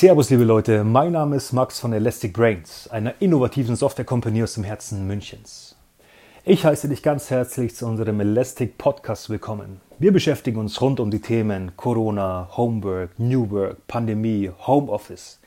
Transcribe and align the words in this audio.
Servus, 0.00 0.30
liebe 0.30 0.44
Leute. 0.44 0.82
Mein 0.82 1.12
Name 1.12 1.36
ist 1.36 1.52
Max 1.52 1.78
von 1.78 1.92
Elastic 1.92 2.32
Brains, 2.32 2.88
einer 2.88 3.12
innovativen 3.20 3.76
Software-Company 3.76 4.42
aus 4.42 4.54
dem 4.54 4.64
Herzen 4.64 5.06
Münchens. 5.06 5.76
Ich 6.42 6.64
heiße 6.64 6.88
dich 6.88 7.02
ganz 7.02 7.28
herzlich 7.28 7.76
zu 7.76 7.84
unserem 7.84 8.18
Elastic 8.18 8.78
Podcast 8.78 9.28
willkommen. 9.28 9.82
Wir 9.98 10.10
beschäftigen 10.10 10.58
uns 10.58 10.80
rund 10.80 11.00
um 11.00 11.10
die 11.10 11.20
Themen 11.20 11.72
Corona, 11.76 12.48
Homework, 12.56 13.10
New 13.18 13.50
Work, 13.50 13.86
Pandemie, 13.88 14.50
Homeoffice. 14.66 15.38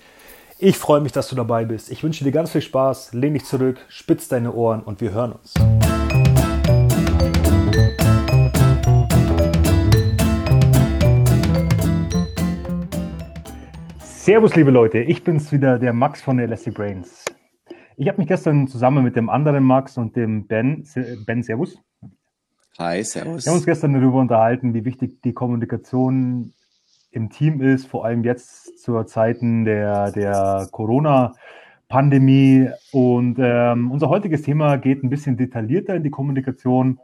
Ich 0.59 0.77
freue 0.77 1.01
mich, 1.01 1.13
dass 1.13 1.29
du 1.29 1.35
dabei 1.35 1.65
bist. 1.65 1.89
Ich 1.89 2.03
wünsche 2.03 2.23
dir 2.23 2.31
ganz 2.31 2.51
viel 2.51 2.61
Spaß. 2.61 3.13
Lehn 3.13 3.33
dich 3.33 3.45
zurück, 3.45 3.79
spitz 3.87 4.27
deine 4.27 4.53
Ohren 4.53 4.83
und 4.83 5.01
wir 5.01 5.13
hören 5.13 5.31
uns. 5.31 5.55
Servus, 14.23 14.55
liebe 14.55 14.71
Leute, 14.71 14.99
ich 14.99 15.21
bin's 15.25 15.51
wieder, 15.51 15.77
der 15.77 15.91
Max 15.91 16.21
von 16.21 16.39
Elastic 16.39 16.75
Brains. 16.75 17.25
Ich 17.97 18.07
habe 18.07 18.19
mich 18.19 18.27
gestern 18.29 18.69
zusammen 18.69 19.03
mit 19.03 19.17
dem 19.17 19.29
anderen 19.29 19.65
Max 19.65 19.97
und 19.97 20.15
dem 20.15 20.47
Ben, 20.47 20.87
Ben, 21.25 21.43
Servus. 21.43 21.77
Hi, 22.79 23.03
Servus. 23.03 23.43
Wir 23.43 23.49
haben 23.49 23.57
uns 23.57 23.65
gestern 23.65 23.91
darüber 23.91 24.21
unterhalten, 24.21 24.73
wie 24.73 24.85
wichtig 24.85 25.21
die 25.23 25.33
Kommunikation 25.33 26.53
im 27.11 27.31
Team 27.31 27.59
ist, 27.59 27.85
vor 27.85 28.05
allem 28.05 28.23
jetzt 28.23 28.81
zur 28.81 29.05
Zeiten 29.07 29.65
der, 29.65 30.13
der 30.13 30.69
Corona-Pandemie. 30.71 32.69
Und 32.93 33.39
ähm, 33.39 33.91
unser 33.91 34.07
heutiges 34.07 34.43
Thema 34.43 34.77
geht 34.77 35.03
ein 35.03 35.09
bisschen 35.09 35.35
detaillierter 35.35 35.95
in 35.95 36.03
die 36.03 36.11
Kommunikation. 36.11 36.97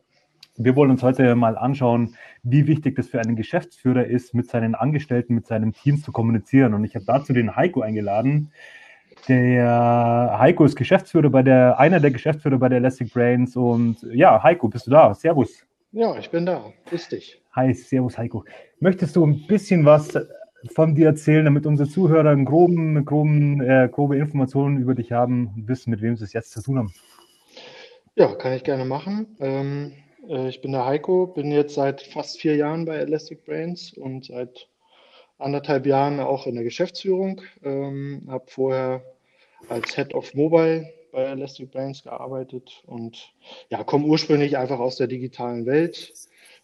Wir 0.62 0.76
wollen 0.76 0.92
uns 0.92 1.02
heute 1.04 1.36
mal 1.36 1.58
anschauen, 1.58 2.18
wie 2.44 2.68
wichtig 2.68 2.98
das 2.98 3.08
für 3.08 3.22
einen 3.22 3.38
Geschäftsführer 3.38 4.04
ist, 4.04 4.34
mit 4.34 4.50
seinen 4.50 4.76
Angestellten, 4.76 5.34
mit 5.34 5.48
seinem 5.48 5.72
Team 5.72 6.04
zu 6.04 6.12
kommunizieren. 6.12 6.74
Und 6.74 6.84
ich 6.84 6.96
habe 6.96 7.06
dazu 7.06 7.32
den 7.32 7.56
Heiko 7.56 7.80
eingeladen. 7.80 8.52
Der 9.30 10.36
Heiko 10.38 10.66
ist 10.66 10.76
Geschäftsführer 10.76 11.30
bei 11.30 11.44
der, 11.44 11.80
einer 11.80 12.02
der 12.02 12.12
Geschäftsführer 12.12 12.58
bei 12.58 12.68
der 12.68 12.80
Elastic 12.80 13.14
Brains. 13.14 13.56
Und 13.56 14.06
ja, 14.12 14.44
Heiko, 14.44 14.68
bist 14.68 14.88
du 14.88 14.92
da? 14.92 15.14
Servus. 15.14 15.66
Ja, 15.94 16.18
ich 16.20 16.30
bin 16.30 16.46
da. 16.46 16.66
Grüß 16.88 17.08
dich. 17.08 17.42
Hi, 17.54 17.74
Servus, 17.74 18.18
Heiko. 18.18 18.44
Möchtest 18.82 19.16
du 19.16 19.26
ein 19.26 19.48
bisschen 19.48 19.86
was 19.86 20.20
von 20.76 20.94
dir 20.94 21.08
erzählen, 21.08 21.46
damit 21.46 21.68
unsere 21.68 21.88
Zuhörer 21.88 22.32
einen 22.32 22.44
groben, 22.44 23.06
groben, 23.06 23.62
äh, 23.62 23.88
grobe 23.90 24.18
Informationen 24.18 24.78
über 24.78 24.94
dich 24.94 25.14
haben 25.14 25.54
und 25.56 25.70
wissen, 25.70 25.90
mit 25.92 26.02
wem 26.02 26.18
sie 26.18 26.26
es 26.26 26.34
jetzt 26.34 26.52
zu 26.52 26.62
tun 26.62 26.80
haben? 26.80 26.94
Ja, 28.16 28.36
kann 28.36 28.52
ich 28.52 28.66
gerne 28.66 28.84
machen. 28.84 29.38
Ähm 29.40 29.94
äh, 29.94 30.09
ich 30.28 30.62
bin 30.62 30.72
der 30.72 30.86
Heiko, 30.86 31.28
bin 31.28 31.52
jetzt 31.52 31.76
seit 31.76 32.02
fast 32.02 32.40
vier 32.40 32.56
Jahren 32.56 32.86
bei 32.86 32.98
Elastic 32.98 33.46
Brains 33.46 33.94
und 33.94 34.26
seit 34.26 34.68
anderthalb 35.38 35.86
Jahren 35.86 36.20
auch 36.20 36.46
in 36.46 36.56
der 36.56 36.64
Geschäftsführung. 36.64 37.42
Ähm, 37.64 38.28
habe 38.28 38.46
vorher 38.48 39.04
als 39.70 39.96
Head 39.96 40.14
of 40.14 40.34
Mobile 40.34 40.92
bei 41.12 41.24
Elastic 41.24 41.72
Brains 41.72 42.04
gearbeitet 42.04 42.84
und 42.86 43.34
ja, 43.70 43.84
komme 43.84 44.06
ursprünglich 44.06 44.58
einfach 44.58 44.80
aus 44.80 44.98
der 44.98 45.08
digitalen 45.08 45.66
Welt. 45.66 46.14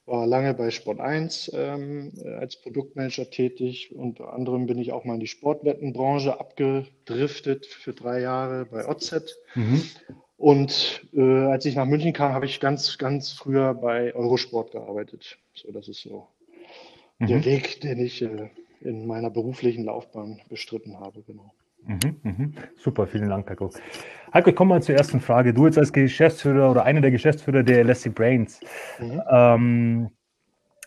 War 0.05 0.27
lange 0.27 0.53
bei 0.53 0.69
Sport 0.69 0.99
1 0.99 1.51
ähm, 1.55 2.11
als 2.39 2.61
Produktmanager 2.61 3.27
tätig. 3.31 3.91
Unter 3.91 4.33
anderem 4.33 4.67
bin 4.67 4.77
ich 4.77 4.91
auch 4.91 5.03
mal 5.03 5.15
in 5.15 5.19
die 5.19 5.27
Sportwettenbranche 5.27 6.39
abgedriftet 6.39 7.65
für 7.65 7.93
drei 7.93 8.21
Jahre 8.21 8.65
bei 8.65 8.87
OZ. 8.87 9.35
Mhm. 9.55 9.81
Und 10.37 11.07
äh, 11.13 11.45
als 11.45 11.65
ich 11.65 11.75
nach 11.75 11.85
München 11.85 12.13
kam, 12.13 12.33
habe 12.33 12.45
ich 12.45 12.59
ganz, 12.59 12.97
ganz 12.97 13.31
früher 13.31 13.73
bei 13.73 14.13
Eurosport 14.13 14.71
gearbeitet. 14.71 15.37
So, 15.53 15.71
das 15.71 15.87
ist 15.87 16.01
so 16.01 16.27
mhm. 17.19 17.27
der 17.27 17.45
Weg, 17.45 17.79
den 17.81 17.99
ich 17.99 18.21
äh, 18.21 18.49
in 18.81 19.07
meiner 19.07 19.29
beruflichen 19.29 19.85
Laufbahn 19.85 20.41
bestritten 20.49 20.99
habe, 20.99 21.23
genau. 21.23 21.53
Mhm, 21.87 22.15
mhm. 22.23 22.53
Super, 22.77 23.07
vielen 23.07 23.29
Dank, 23.29 23.49
Heiko. 23.49 23.69
Heiko, 24.33 24.49
ich 24.49 24.55
komme 24.55 24.69
mal 24.69 24.81
zur 24.81 24.95
ersten 24.95 25.19
Frage. 25.19 25.53
Du 25.53 25.65
jetzt 25.65 25.77
als 25.77 25.93
Geschäftsführer 25.93 26.71
oder 26.71 26.83
einer 26.83 27.01
der 27.01 27.11
Geschäftsführer 27.11 27.63
der 27.63 27.79
Elastic 27.79 28.15
Brains, 28.15 28.59
mhm. 28.99 29.21
ähm, 29.29 30.09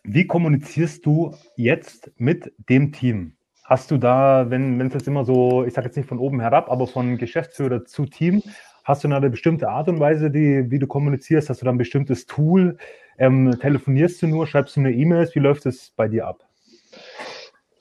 wie 0.05 0.27
kommunizierst 0.27 1.05
du 1.07 1.35
jetzt 1.57 2.11
mit 2.17 2.53
dem 2.69 2.93
Team? 2.93 3.35
Hast 3.65 3.91
du 3.91 3.99
da, 3.99 4.49
wenn 4.49 4.81
es 4.81 4.95
jetzt 4.95 5.09
immer 5.09 5.25
so, 5.25 5.65
ich 5.65 5.75
sage 5.75 5.87
jetzt 5.87 5.97
nicht 5.97 6.09
von 6.09 6.19
oben 6.19 6.41
herab, 6.41 6.71
aber 6.71 6.87
von 6.87 7.19
Geschäftsführer 7.19 7.85
zu 7.85 8.07
Team, 8.07 8.43
Hast 8.89 9.05
du 9.05 9.09
eine 9.09 9.29
bestimmte 9.29 9.69
Art 9.69 9.87
und 9.91 10.01
Weise, 10.01 10.31
die, 10.31 10.71
wie 10.71 10.79
du 10.79 10.87
kommunizierst? 10.87 11.51
Hast 11.51 11.61
du 11.61 11.67
da 11.67 11.71
ein 11.71 11.77
bestimmtes 11.77 12.25
Tool? 12.25 12.79
Ähm, 13.19 13.55
telefonierst 13.61 14.23
du 14.23 14.29
nur? 14.29 14.47
Schreibst 14.47 14.77
du 14.77 14.81
nur 14.81 14.93
E-Mails? 14.93 15.35
Wie 15.35 15.41
läuft 15.41 15.67
es 15.67 15.93
bei 15.95 16.09
dir 16.09 16.27
ab? 16.27 16.49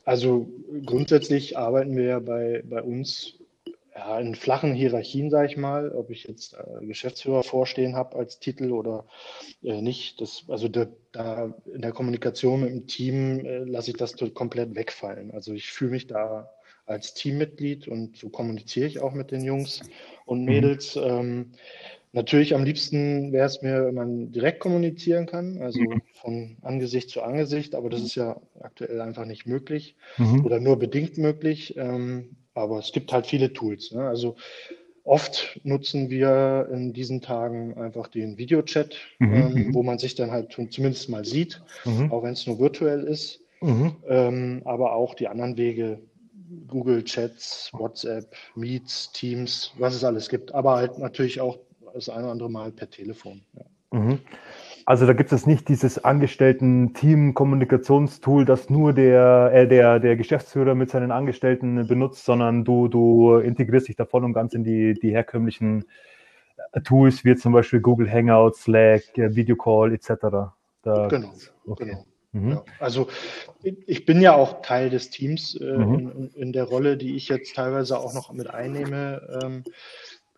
Also 0.04 0.50
grundsätzlich 0.86 1.58
arbeiten 1.58 1.96
wir 1.96 2.04
ja 2.04 2.20
bei, 2.20 2.62
bei 2.66 2.82
uns 2.82 3.40
ja, 3.96 4.20
in 4.20 4.36
flachen 4.36 4.74
Hierarchien, 4.74 5.30
sage 5.30 5.48
ich 5.48 5.56
mal, 5.56 5.94
ob 5.94 6.10
ich 6.10 6.26
jetzt 6.26 6.56
äh, 6.56 6.86
Geschäftsführer 6.86 7.44
vorstehen 7.44 7.96
habe 7.96 8.18
als 8.18 8.40
Titel 8.40 8.74
oder 8.74 9.06
äh, 9.64 9.82
nicht. 9.82 10.20
Das, 10.20 10.44
also 10.50 10.68
da, 10.68 10.88
da, 11.14 11.54
in 11.74 11.84
der 11.84 11.94
Kommunikation 11.94 12.60
mit 12.60 12.70
dem 12.72 12.86
Team 12.86 13.46
äh, 13.46 13.60
lasse 13.60 13.92
ich 13.92 13.98
das 13.98 14.14
komplett 14.34 14.76
wegfallen. 14.76 15.32
Also 15.32 15.54
ich 15.54 15.72
fühle 15.72 15.92
mich 15.92 16.08
da 16.08 16.50
als 16.88 17.14
Teammitglied 17.14 17.88
und 17.88 18.18
so 18.18 18.30
kommuniziere 18.30 18.88
ich 18.88 19.00
auch 19.00 19.14
mit 19.14 19.32
den 19.32 19.44
Jungs 19.44 19.82
und 20.26 20.40
mhm. 20.40 20.46
Mädels. 20.46 20.96
Mhm. 20.96 21.02
Ähm, 21.04 21.52
natürlich 22.14 22.56
am 22.56 22.64
liebsten 22.64 23.32
wäre 23.32 23.46
es 23.46 23.62
mir, 23.62 23.86
wenn 23.86 23.94
man 23.94 24.32
direkt 24.32 24.60
kommunizieren 24.60 25.28
kann, 25.28 25.62
also 25.62 25.80
mhm. 25.80 26.02
von 26.14 26.58
Angesicht 26.62 27.10
zu 27.10 27.22
Angesicht, 27.22 27.76
aber 27.76 27.90
das 27.90 28.02
ist 28.02 28.16
ja 28.16 28.42
aktuell 28.60 29.02
einfach 29.02 29.26
nicht 29.26 29.46
möglich 29.46 29.96
mhm. 30.18 30.46
oder 30.46 30.60
nur 30.60 30.80
bedingt 30.80 31.18
möglich. 31.18 31.76
Ähm, 31.78 32.38
aber 32.54 32.80
es 32.80 32.92
gibt 32.92 33.14
halt 33.14 33.28
viele 33.28 33.54
Tools. 33.54 33.92
Ne? 33.92 34.08
Also 34.08 34.36
oft 35.04 35.60
nutzen 35.64 36.10
wir 36.10 36.70
in 36.72 36.92
diesen 36.92 37.22
Tagen 37.22 37.78
einfach 37.78 38.08
den 38.08 38.38
Videochat, 38.38 38.96
mhm. 39.20 39.34
ähm, 39.34 39.54
mhm. 39.54 39.74
wo 39.74 39.84
man 39.84 40.00
sich 40.00 40.16
dann 40.16 40.32
halt 40.32 40.52
zumindest 40.52 41.10
mal 41.10 41.24
sieht, 41.24 41.62
mhm. 41.86 42.12
auch 42.12 42.24
wenn 42.24 42.34
es 42.34 42.48
nur 42.48 42.60
virtuell 42.60 43.04
ist. 43.04 43.42
Ähm, 44.08 44.62
aber 44.66 44.94
auch 44.94 45.16
die 45.16 45.28
anderen 45.28 45.58
Wege 45.58 46.00
Google 46.68 47.04
Chats, 47.04 47.72
WhatsApp, 47.74 48.34
Meets, 48.56 49.12
Teams, 49.12 49.74
was 49.78 49.96
es 49.96 50.04
alles 50.04 50.30
gibt, 50.30 50.54
aber 50.54 50.76
halt 50.78 51.00
natürlich 51.00 51.42
auch 51.42 51.58
das 51.94 52.10
eine 52.10 52.24
oder 52.24 52.32
andere 52.32 52.50
Mal 52.50 52.72
per 52.72 52.90
Telefon. 52.90 53.42
Ja. 53.54 54.00
Mhm. 54.00 54.20
Also 54.86 55.06
da 55.06 55.14
gibt 55.14 55.32
es 55.34 55.46
nicht 55.46 55.68
dieses 55.68 56.02
Angestellten-Team-Kommunikationstool, 56.04 58.46
das 58.46 58.70
nur 58.70 58.94
der, 58.94 59.52
äh, 59.54 59.68
der, 59.68 60.00
der 60.00 60.16
Geschäftsführer 60.16 60.76
mit 60.76 60.90
seinen 60.90 61.12
Angestellten 61.12 61.86
benutzt, 61.88 62.24
sondern 62.24 62.64
du, 62.64 62.88
du 62.88 63.36
integrierst 63.36 63.90
dich 63.90 63.98
da 63.98 64.06
voll 64.06 64.24
und 64.24 64.32
ganz 64.32 64.54
in 64.54 64.64
die, 64.64 64.94
die 64.94 65.12
herkömmlichen 65.12 65.84
äh, 66.72 66.80
Tools, 66.82 67.26
wie 67.26 67.36
zum 67.36 67.52
Beispiel 67.52 67.82
Google 67.82 68.10
Hangouts, 68.10 68.64
Slack, 68.64 69.18
äh, 69.18 69.36
Videocall 69.36 69.94
etc. 69.94 70.10
Da, 70.84 71.08
genau, 71.10 71.34
okay. 71.66 71.86
genau. 71.86 72.06
Mhm. 72.38 72.52
Ja, 72.52 72.66
also 72.80 73.08
ich 73.62 74.06
bin 74.06 74.22
ja 74.22 74.36
auch 74.36 74.62
Teil 74.62 74.90
des 74.90 75.10
Teams 75.10 75.56
äh, 75.56 75.78
mhm. 75.78 75.94
in, 75.94 76.32
in, 76.36 76.54
der 76.54 76.66
Rolle, 76.66 76.98
die 76.98 77.16
ich 77.16 77.30
jetzt 77.30 77.56
teilweise 77.56 78.00
auch 78.00 78.14
noch 78.14 78.32
mit 78.32 78.50
einnehme. 78.50 79.40
Ähm, 79.44 79.64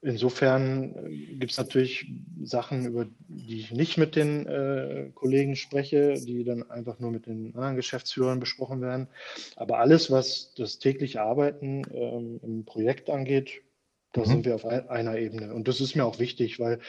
insofern 0.01 0.95
äh, 0.95 1.35
gibt 1.35 1.51
es 1.51 1.57
natürlich 1.57 2.11
Sachen, 2.41 2.85
über 2.85 3.05
die 3.27 3.59
ich 3.59 3.71
nicht 3.71 3.97
mit 3.97 4.15
den 4.15 4.45
äh, 4.47 5.09
Kollegen 5.13 5.55
spreche, 5.55 6.13
die 6.13 6.43
dann 6.43 6.69
einfach 6.69 6.99
nur 6.99 7.11
mit 7.11 7.25
den 7.25 7.53
anderen 7.55 7.75
Geschäftsführern 7.75 8.39
besprochen 8.39 8.81
werden. 8.81 9.07
Aber 9.55 9.79
alles, 9.79 10.09
was 10.09 10.53
das 10.55 10.79
tägliche 10.79 11.21
Arbeiten 11.21 11.83
ähm, 11.93 12.39
im 12.43 12.65
Projekt 12.65 13.09
angeht, 13.09 13.61
da 14.13 14.21
mhm. 14.21 14.25
sind 14.25 14.45
wir 14.45 14.55
auf 14.55 14.65
einer 14.65 15.17
Ebene. 15.17 15.53
Und 15.53 15.67
das 15.67 15.81
ist 15.81 15.95
mir 15.95 16.05
auch 16.05 16.19
wichtig, 16.19 16.59
weil 16.59 16.79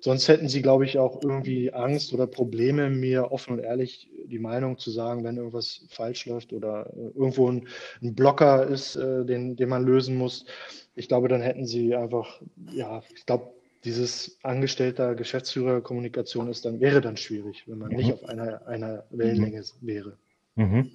sonst 0.00 0.28
hätten 0.28 0.48
sie, 0.48 0.62
glaube 0.62 0.84
ich, 0.84 0.98
auch 0.98 1.22
irgendwie 1.22 1.72
Angst 1.72 2.12
oder 2.14 2.26
Probleme, 2.26 2.88
mir 2.88 3.32
offen 3.32 3.54
und 3.54 3.58
ehrlich 3.60 4.08
die 4.26 4.38
Meinung 4.38 4.78
zu 4.78 4.90
sagen, 4.90 5.24
wenn 5.24 5.36
irgendwas 5.36 5.84
falsch 5.90 6.26
läuft 6.26 6.52
oder 6.52 6.90
äh, 6.96 7.18
irgendwo 7.18 7.50
ein, 7.50 7.68
ein 8.02 8.14
Blocker 8.14 8.66
ist, 8.66 8.96
äh, 8.96 9.24
den, 9.24 9.56
den 9.56 9.68
man 9.68 9.84
lösen 9.84 10.16
muss. 10.16 10.46
Ich 10.94 11.08
glaube, 11.08 11.28
dann 11.28 11.42
hätten 11.42 11.66
sie 11.66 11.94
einfach, 11.94 12.40
ja, 12.72 13.02
ich 13.14 13.26
glaube, 13.26 13.52
dieses 13.84 14.38
angestellter 14.42 15.14
Geschäftsführerkommunikation 15.14 16.48
ist 16.48 16.64
dann, 16.64 16.80
wäre 16.80 17.00
dann 17.00 17.16
schwierig, 17.16 17.64
wenn 17.66 17.78
man 17.78 17.90
mhm. 17.90 17.96
nicht 17.96 18.12
auf 18.12 18.24
einer, 18.24 18.66
einer 18.66 19.04
Wellenlänge 19.10 19.60
mhm. 19.60 19.86
wäre. 19.86 20.16
Mhm. 20.56 20.90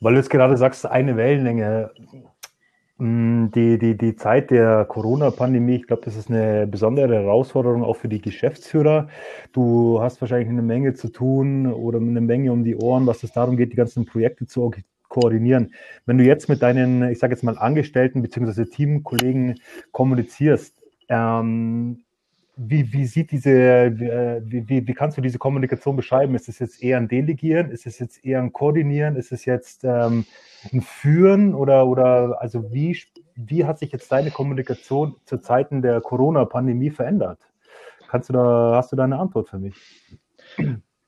Weil 0.00 0.14
du 0.14 0.18
jetzt 0.18 0.30
gerade 0.30 0.56
sagst, 0.56 0.84
eine 0.86 1.16
Wellenlänge. 1.16 1.90
Mm, 2.98 3.48
die, 3.54 3.78
die, 3.78 3.96
die 3.96 4.16
Zeit 4.16 4.50
der 4.50 4.86
Corona-Pandemie, 4.86 5.76
ich 5.76 5.86
glaube, 5.86 6.02
das 6.04 6.16
ist 6.16 6.30
eine 6.30 6.66
besondere 6.66 7.14
Herausforderung 7.14 7.84
auch 7.84 7.96
für 7.96 8.08
die 8.08 8.22
Geschäftsführer. 8.22 9.08
Du 9.52 10.00
hast 10.00 10.20
wahrscheinlich 10.22 10.48
eine 10.48 10.62
Menge 10.62 10.94
zu 10.94 11.08
tun 11.08 11.66
oder 11.66 11.98
eine 11.98 12.22
Menge 12.22 12.52
um 12.52 12.64
die 12.64 12.76
Ohren, 12.76 13.06
was 13.06 13.22
es 13.22 13.32
darum 13.32 13.56
geht, 13.58 13.72
die 13.72 13.76
ganzen 13.76 14.06
Projekte 14.06 14.46
zu 14.46 14.72
koordinieren. 15.08 15.74
Wenn 16.06 16.16
du 16.18 16.24
jetzt 16.24 16.48
mit 16.48 16.62
deinen, 16.62 17.10
ich 17.10 17.18
sage 17.18 17.34
jetzt 17.34 17.42
mal, 17.42 17.58
Angestellten 17.58 18.22
bzw. 18.22 18.64
Teamkollegen 18.64 19.60
kommunizierst, 19.92 20.82
ähm, 21.08 22.05
wie, 22.56 22.90
wie 22.92 23.04
sieht 23.04 23.30
diese, 23.32 23.50
äh, 23.50 24.40
wie, 24.44 24.68
wie, 24.68 24.88
wie 24.88 24.94
kannst 24.94 25.18
du 25.18 25.20
diese 25.20 25.38
Kommunikation 25.38 25.94
beschreiben? 25.94 26.34
Ist 26.34 26.48
es 26.48 26.58
jetzt 26.58 26.82
eher 26.82 26.96
ein 26.96 27.06
Delegieren? 27.08 27.70
Ist 27.70 27.86
es 27.86 27.98
jetzt 27.98 28.24
eher 28.24 28.40
ein 28.40 28.52
Koordinieren? 28.52 29.16
Ist 29.16 29.30
es 29.30 29.44
jetzt 29.44 29.84
ähm, 29.84 30.24
ein 30.72 30.80
Führen? 30.80 31.54
Oder, 31.54 31.86
oder 31.86 32.40
also 32.40 32.72
wie, 32.72 32.98
wie 33.34 33.66
hat 33.66 33.78
sich 33.78 33.92
jetzt 33.92 34.10
deine 34.10 34.30
Kommunikation 34.30 35.16
zu 35.24 35.36
Zeiten 35.38 35.82
der 35.82 36.00
Corona-Pandemie 36.00 36.90
verändert? 36.90 37.38
Kannst 38.08 38.30
du 38.30 38.32
da, 38.32 38.72
hast 38.76 38.90
du 38.90 38.96
da 38.96 39.04
eine 39.04 39.18
Antwort 39.18 39.50
für 39.50 39.58
mich? 39.58 39.76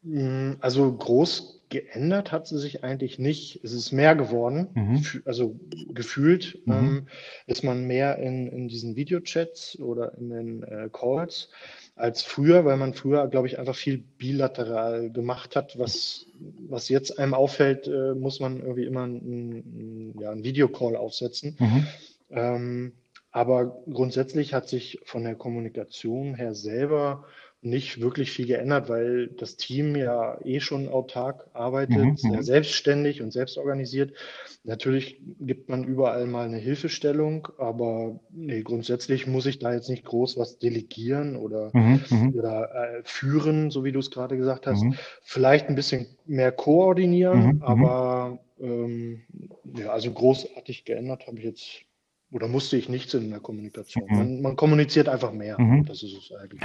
Mm, 0.02 0.52
also 0.60 0.92
groß 0.92 1.58
geändert 1.68 2.32
hat 2.32 2.46
sie 2.46 2.58
sich 2.58 2.82
eigentlich 2.82 3.18
nicht. 3.18 3.60
Es 3.62 3.72
ist 3.72 3.92
mehr 3.92 4.14
geworden. 4.14 4.68
Mhm. 4.74 5.22
Also 5.24 5.58
gefühlt 5.92 6.58
mhm. 6.66 6.72
ähm, 6.72 7.06
ist 7.46 7.62
man 7.62 7.86
mehr 7.86 8.18
in, 8.18 8.48
in 8.48 8.68
diesen 8.68 8.96
Videochats 8.96 9.78
oder 9.78 10.16
in 10.16 10.30
den 10.30 10.62
äh, 10.62 10.88
Calls 10.92 11.50
als 11.96 12.22
früher, 12.22 12.64
weil 12.64 12.76
man 12.76 12.94
früher, 12.94 13.26
glaube 13.26 13.48
ich, 13.48 13.58
einfach 13.58 13.74
viel 13.74 13.98
bilateral 13.98 15.10
gemacht 15.10 15.56
hat. 15.56 15.78
Was, 15.78 16.26
was 16.68 16.88
jetzt 16.88 17.18
einem 17.18 17.34
auffällt, 17.34 17.88
äh, 17.88 18.14
muss 18.14 18.40
man 18.40 18.60
irgendwie 18.60 18.84
immer 18.84 19.02
einen, 19.02 20.14
ja, 20.18 20.30
einen 20.30 20.44
Videocall 20.44 20.96
aufsetzen. 20.96 21.56
Mhm. 21.58 21.86
Ähm, 22.30 22.92
aber 23.30 23.82
grundsätzlich 23.90 24.54
hat 24.54 24.68
sich 24.68 25.00
von 25.04 25.24
der 25.24 25.34
Kommunikation 25.34 26.34
her 26.34 26.54
selber 26.54 27.24
nicht 27.60 28.00
wirklich 28.00 28.30
viel 28.30 28.46
geändert, 28.46 28.88
weil 28.88 29.28
das 29.28 29.56
Team 29.56 29.96
ja 29.96 30.38
eh 30.44 30.60
schon 30.60 30.88
autark 30.88 31.48
arbeitet, 31.54 31.96
mhm, 31.96 32.16
sehr 32.16 32.36
mhm. 32.36 32.42
selbstständig 32.42 33.20
und 33.20 33.32
selbstorganisiert. 33.32 34.12
Natürlich 34.62 35.20
gibt 35.40 35.68
man 35.68 35.82
überall 35.82 36.26
mal 36.26 36.46
eine 36.46 36.58
Hilfestellung, 36.58 37.48
aber 37.58 38.20
nee, 38.30 38.62
grundsätzlich 38.62 39.26
muss 39.26 39.46
ich 39.46 39.58
da 39.58 39.72
jetzt 39.72 39.88
nicht 39.88 40.04
groß 40.04 40.38
was 40.38 40.58
delegieren 40.58 41.34
oder, 41.36 41.70
mhm, 41.72 42.00
mhm. 42.08 42.34
oder 42.36 42.70
äh, 42.74 43.02
führen, 43.04 43.70
so 43.70 43.84
wie 43.84 43.92
du 43.92 43.98
es 43.98 44.12
gerade 44.12 44.36
gesagt 44.36 44.68
hast. 44.68 44.82
Mhm. 44.82 44.94
Vielleicht 45.22 45.68
ein 45.68 45.74
bisschen 45.74 46.06
mehr 46.26 46.52
koordinieren, 46.52 47.56
mhm, 47.56 47.62
aber 47.62 48.38
ähm, 48.60 49.22
ja, 49.76 49.88
also 49.90 50.12
großartig 50.12 50.84
geändert 50.84 51.26
habe 51.26 51.38
ich 51.38 51.44
jetzt 51.44 51.88
oder 52.30 52.46
musste 52.46 52.76
ich 52.76 52.88
nichts 52.88 53.14
in 53.14 53.30
der 53.30 53.40
Kommunikation. 53.40 54.04
Man, 54.08 54.42
man, 54.42 54.56
kommuniziert 54.56 55.08
einfach 55.08 55.32
mehr. 55.32 55.56
Das 55.86 56.02
ist 56.02 56.12
es 56.12 56.36
eigentlich. 56.36 56.62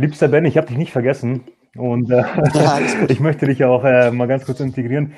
Liebster 0.00 0.28
Ben, 0.28 0.46
ich 0.46 0.56
habe 0.56 0.66
dich 0.66 0.78
nicht 0.78 0.92
vergessen. 0.92 1.42
Und 1.76 2.10
äh, 2.10 2.22
ja, 2.54 2.80
ich 3.08 3.20
möchte 3.20 3.46
dich 3.46 3.64
auch 3.64 3.84
äh, 3.84 4.10
mal 4.10 4.26
ganz 4.26 4.44
kurz 4.46 4.60
integrieren. 4.60 5.12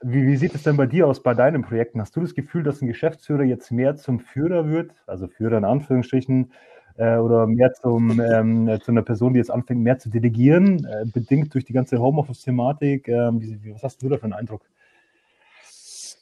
Wie, 0.00 0.26
wie, 0.26 0.36
sieht 0.36 0.54
es 0.54 0.62
denn 0.62 0.76
bei 0.76 0.86
dir 0.86 1.06
aus, 1.08 1.22
bei 1.22 1.34
deinen 1.34 1.62
Projekten? 1.62 2.00
Hast 2.00 2.14
du 2.14 2.20
das 2.20 2.34
Gefühl, 2.34 2.62
dass 2.62 2.80
ein 2.80 2.86
Geschäftsführer 2.86 3.42
jetzt 3.42 3.72
mehr 3.72 3.96
zum 3.96 4.20
Führer 4.20 4.68
wird, 4.68 4.92
also 5.06 5.26
Führer 5.26 5.58
in 5.58 5.64
Anführungsstrichen, 5.64 6.52
äh, 6.96 7.16
oder 7.16 7.46
mehr 7.46 7.72
zum, 7.74 8.20
ähm, 8.20 8.78
zu 8.82 8.92
einer 8.92 9.02
Person, 9.02 9.32
die 9.32 9.38
jetzt 9.38 9.50
anfängt, 9.50 9.80
mehr 9.80 9.98
zu 9.98 10.08
delegieren, 10.08 10.84
äh, 10.84 11.04
bedingt 11.04 11.52
durch 11.54 11.64
die 11.64 11.72
ganze 11.72 11.98
Homeoffice-Thematik? 11.98 13.08
Ähm, 13.08 13.60
was 13.72 13.82
hast 13.82 14.02
du 14.02 14.08
da 14.08 14.18
für 14.18 14.24
einen 14.24 14.34
Eindruck? 14.34 14.62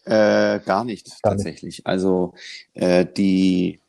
Äh, 0.07 0.61
gar 0.61 0.85
nicht, 0.85 1.23
gar 1.23 1.33
tatsächlich. 1.33 1.79
Nicht. 1.79 1.87
Also 1.87 2.35
äh, 2.75 3.05
die, 3.05 3.81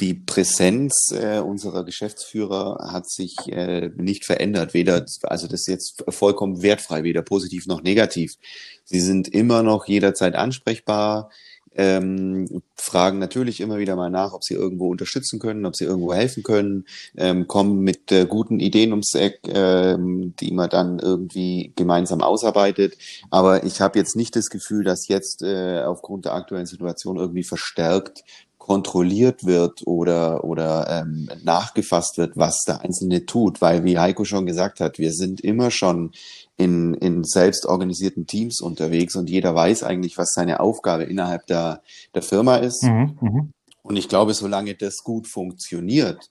die 0.00 0.14
Präsenz 0.14 1.12
äh, 1.12 1.38
unserer 1.38 1.84
Geschäftsführer 1.84 2.90
hat 2.92 3.08
sich 3.10 3.36
äh, 3.48 3.90
nicht 3.96 4.24
verändert. 4.24 4.74
Weder, 4.74 5.04
also 5.22 5.46
das 5.46 5.60
ist 5.60 5.68
jetzt 5.68 6.04
vollkommen 6.08 6.62
wertfrei, 6.62 7.02
weder 7.02 7.22
positiv 7.22 7.66
noch 7.66 7.82
negativ. 7.82 8.36
Sie 8.84 9.00
sind 9.00 9.28
immer 9.28 9.62
noch 9.62 9.86
jederzeit 9.86 10.34
ansprechbar 10.34 11.30
ähm, 11.74 12.62
fragen 12.76 13.18
natürlich 13.18 13.60
immer 13.60 13.78
wieder 13.78 13.96
mal 13.96 14.10
nach, 14.10 14.32
ob 14.32 14.44
sie 14.44 14.54
irgendwo 14.54 14.90
unterstützen 14.90 15.38
können, 15.38 15.64
ob 15.64 15.76
sie 15.76 15.84
irgendwo 15.84 16.12
helfen 16.12 16.42
können, 16.42 16.84
ähm, 17.16 17.48
kommen 17.48 17.80
mit 17.80 18.12
äh, 18.12 18.26
guten 18.26 18.60
Ideen 18.60 18.90
ums 18.90 19.14
Eck, 19.14 19.40
ähm, 19.48 20.34
die 20.40 20.52
man 20.52 20.68
dann 20.68 20.98
irgendwie 20.98 21.72
gemeinsam 21.76 22.20
ausarbeitet. 22.20 22.96
Aber 23.30 23.64
ich 23.64 23.80
habe 23.80 23.98
jetzt 23.98 24.16
nicht 24.16 24.36
das 24.36 24.50
Gefühl, 24.50 24.84
dass 24.84 25.08
jetzt 25.08 25.42
äh, 25.42 25.82
aufgrund 25.82 26.26
der 26.26 26.34
aktuellen 26.34 26.66
Situation 26.66 27.16
irgendwie 27.16 27.44
verstärkt 27.44 28.22
kontrolliert 28.62 29.44
wird 29.44 29.82
oder, 29.86 30.44
oder 30.44 30.86
ähm, 30.88 31.28
nachgefasst 31.42 32.16
wird, 32.16 32.36
was 32.36 32.62
der 32.64 32.80
Einzelne 32.82 33.26
tut, 33.26 33.60
weil, 33.60 33.82
wie 33.82 33.98
Heiko 33.98 34.24
schon 34.24 34.46
gesagt 34.46 34.78
hat, 34.78 35.00
wir 35.00 35.12
sind 35.12 35.40
immer 35.40 35.72
schon 35.72 36.12
in, 36.56 36.94
in 36.94 37.24
selbstorganisierten 37.24 38.28
Teams 38.28 38.60
unterwegs 38.60 39.16
und 39.16 39.28
jeder 39.28 39.52
weiß 39.52 39.82
eigentlich, 39.82 40.16
was 40.16 40.32
seine 40.32 40.60
Aufgabe 40.60 41.02
innerhalb 41.02 41.44
der, 41.48 41.82
der 42.14 42.22
Firma 42.22 42.56
ist. 42.56 42.84
Mhm, 42.84 43.18
mh. 43.20 43.46
Und 43.82 43.96
ich 43.96 44.08
glaube, 44.08 44.32
solange 44.32 44.76
das 44.76 45.02
gut 45.02 45.26
funktioniert 45.26 46.30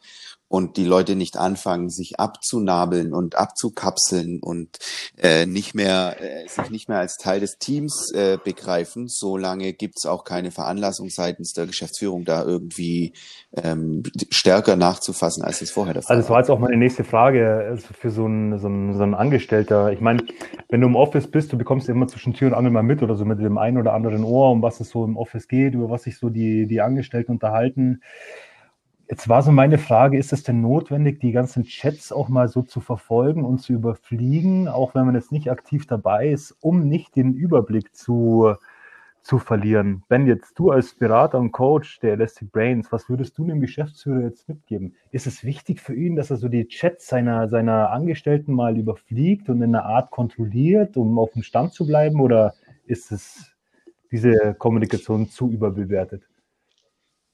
und 0.52 0.76
die 0.76 0.84
Leute 0.84 1.16
nicht 1.16 1.38
anfangen, 1.38 1.90
sich 1.90 2.20
abzunabeln 2.20 3.14
und 3.14 3.36
abzukapseln 3.36 4.42
und 4.42 4.80
äh, 5.18 5.46
nicht 5.46 5.76
mehr, 5.76 6.18
äh, 6.20 6.46
sich 6.50 6.70
nicht 6.70 6.90
mehr 6.90 6.98
als 6.98 7.16
Teil 7.16 7.40
des 7.40 7.58
Teams 7.58 8.12
äh, 8.12 8.38
begreifen, 8.44 9.08
solange 9.08 9.72
gibt's 9.72 10.06
auch 10.06 10.26
keine 10.26 10.52
Veranlassung 10.52 11.10
seitens 11.10 11.54
der 11.54 11.68
Geschäftsführung, 11.68 12.26
da 12.26 12.44
irgendwie 12.44 13.14
ähm, 13.64 14.04
stärker 14.30 14.76
nachzufassen, 14.76 15.42
als 15.42 15.62
es 15.62 15.72
vorher 15.72 15.94
der 15.94 16.04
Fall 16.04 16.10
war. 16.10 16.18
Also 16.18 16.28
das 16.28 16.30
war 16.30 16.40
jetzt 16.40 16.50
auch 16.50 16.60
meine 16.60 16.76
nächste 16.76 17.06
Frage 17.06 17.68
also 17.70 17.88
für 17.98 18.10
so 18.10 18.26
einen, 18.26 18.60
so, 18.60 18.68
einen, 18.68 18.94
so 18.94 19.04
einen 19.04 19.14
Angestellter. 19.14 19.94
Ich 19.94 20.02
meine, 20.02 20.22
wenn 20.68 20.82
du 20.82 20.88
im 20.88 20.98
Office 20.98 21.28
bist, 21.28 21.54
du 21.54 21.58
bekommst 21.58 21.88
immer 21.88 22.10
zwischen 22.10 22.34
Tür 22.34 22.50
und 22.50 22.56
Angel 22.56 22.72
mal 22.72 22.84
mit 22.84 23.02
oder 23.02 23.16
so 23.16 23.24
mit 23.24 23.40
dem 23.40 23.58
einen 23.58 23.78
oder 23.78 23.94
anderen 23.94 24.26
Ohr, 24.26 24.52
um 24.52 24.62
was 24.62 24.82
es 24.82 24.90
so 24.90 25.06
im 25.06 25.16
Office 25.16 25.48
geht, 25.48 25.76
über 25.76 25.90
was 25.90 26.04
sich 26.04 26.18
so 26.18 26.30
die, 26.30 26.68
die 26.68 26.82
Angestellten 26.82 27.32
unterhalten. 27.32 28.02
Jetzt 29.12 29.28
war 29.28 29.42
so 29.42 29.52
meine 29.52 29.78
Frage, 29.78 30.18
ist 30.18 30.32
es 30.32 30.44
denn 30.44 30.62
notwendig, 30.62 31.20
die 31.20 31.34
ganzen 31.34 31.66
Chats 31.66 32.14
auch 32.14 32.30
mal 32.30 32.48
so 32.48 32.62
zu 32.62 32.80
verfolgen 32.80 33.44
und 33.44 33.58
zu 33.58 33.74
überfliegen, 33.74 34.70
auch 34.70 34.96
wenn 34.96 35.06
man 35.06 35.16
jetzt 35.16 35.34
nicht 35.34 35.52
aktiv 35.52 35.86
dabei 35.86 36.30
ist, 36.30 36.56
um 36.62 36.88
nicht 36.88 37.18
den 37.18 37.34
Überblick 37.34 37.94
zu, 37.94 38.56
zu 39.22 39.38
verlieren? 39.38 40.04
Ben, 40.08 40.28
jetzt 40.28 40.58
du 40.58 40.72
als 40.72 40.94
Berater 40.94 41.40
und 41.40 41.52
Coach 41.52 42.00
der 42.00 42.14
Elastic 42.14 42.54
Brains, 42.54 42.90
was 42.94 43.10
würdest 43.10 43.38
du 43.38 43.44
dem 43.44 43.60
Geschäftsführer 43.60 44.22
jetzt 44.22 44.48
mitgeben? 44.48 44.96
Ist 45.12 45.28
es 45.28 45.44
wichtig 45.44 45.82
für 45.82 45.94
ihn, 45.94 46.16
dass 46.16 46.32
er 46.32 46.38
so 46.38 46.48
die 46.48 46.70
Chats 46.70 47.08
seiner, 47.10 47.50
seiner 47.50 47.90
Angestellten 47.90 48.54
mal 48.54 48.78
überfliegt 48.78 49.50
und 49.50 49.58
in 49.62 49.76
einer 49.76 49.84
Art 49.88 50.10
kontrolliert, 50.12 50.96
um 50.96 51.20
auf 51.20 51.34
dem 51.34 51.44
Stand 51.44 51.74
zu 51.74 51.86
bleiben, 51.86 52.22
oder 52.22 52.54
ist 52.86 53.12
es 53.12 53.52
diese 54.10 54.56
Kommunikation 54.58 55.28
zu 55.28 55.52
überbewertet? 55.52 56.31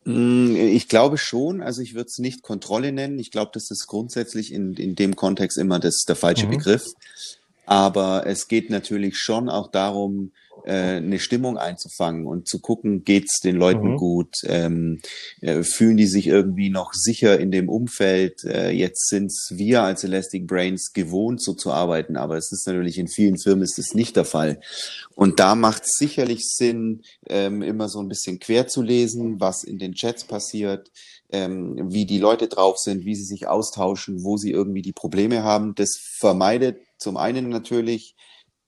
Mm, 0.07 0.55
ich 0.55 0.87
glaube 0.87 1.17
schon, 1.17 1.61
also 1.61 1.81
ich 1.81 1.93
würde 1.93 2.07
es 2.07 2.17
nicht 2.17 2.41
Kontrolle 2.41 2.93
nennen. 2.93 3.19
Ich 3.19 3.29
glaube, 3.29 3.51
das 3.53 3.69
ist 3.69 3.87
grundsätzlich 3.87 4.53
in, 4.53 4.73
in 4.75 4.95
dem 4.95 5.17
Kontext 5.17 5.57
immer 5.57 5.79
das, 5.79 6.05
der 6.07 6.15
falsche 6.15 6.45
mhm. 6.45 6.51
Begriff. 6.51 6.85
Aber 7.67 8.25
es 8.25 8.47
geht 8.47 8.69
natürlich 8.69 9.17
schon 9.17 9.49
auch 9.49 9.69
darum, 9.69 10.31
äh, 10.63 10.97
eine 10.97 11.19
Stimmung 11.19 11.57
einzufangen 11.57 12.25
und 12.25 12.47
zu 12.47 12.59
gucken, 12.59 13.03
geht's 13.03 13.41
den 13.41 13.57
Leuten 13.57 13.91
mhm. 13.91 13.97
gut, 13.97 14.35
ähm, 14.45 15.01
äh, 15.41 15.63
fühlen 15.63 15.97
die 15.97 16.07
sich 16.07 16.27
irgendwie 16.27 16.69
noch 16.69 16.93
sicher 16.93 17.37
in 17.37 17.51
dem 17.51 17.67
Umfeld. 17.67 18.45
Äh, 18.45 18.71
jetzt 18.71 19.09
sind's 19.09 19.51
wir 19.53 19.83
als 19.83 20.05
Elastic 20.05 20.47
Brains 20.47 20.93
gewohnt, 20.93 21.43
so 21.43 21.53
zu 21.53 21.73
arbeiten, 21.73 22.15
aber 22.15 22.37
es 22.37 22.53
ist 22.53 22.65
natürlich 22.67 22.97
in 22.97 23.09
vielen 23.09 23.37
Firmen 23.37 23.63
ist 23.63 23.77
es 23.79 23.93
nicht 23.93 24.15
der 24.15 24.25
Fall. 24.25 24.61
Und 25.13 25.41
da 25.41 25.55
macht 25.55 25.83
es 25.83 25.97
sicherlich 25.97 26.47
Sinn, 26.47 27.01
ähm, 27.27 27.61
immer 27.61 27.89
so 27.89 27.99
ein 27.99 28.07
bisschen 28.07 28.39
quer 28.39 28.67
zu 28.67 28.81
lesen, 28.81 29.41
was 29.41 29.65
in 29.65 29.77
den 29.77 29.93
Chats 29.93 30.23
passiert, 30.23 30.89
ähm, 31.31 31.91
wie 31.91 32.05
die 32.05 32.19
Leute 32.19 32.47
drauf 32.47 32.77
sind, 32.77 33.03
wie 33.03 33.15
sie 33.15 33.25
sich 33.25 33.47
austauschen, 33.47 34.23
wo 34.23 34.37
sie 34.37 34.51
irgendwie 34.51 34.81
die 34.81 34.93
Probleme 34.93 35.43
haben. 35.43 35.75
Das 35.75 35.97
vermeidet 35.97 36.86
zum 36.97 37.17
einen 37.17 37.49
natürlich 37.49 38.15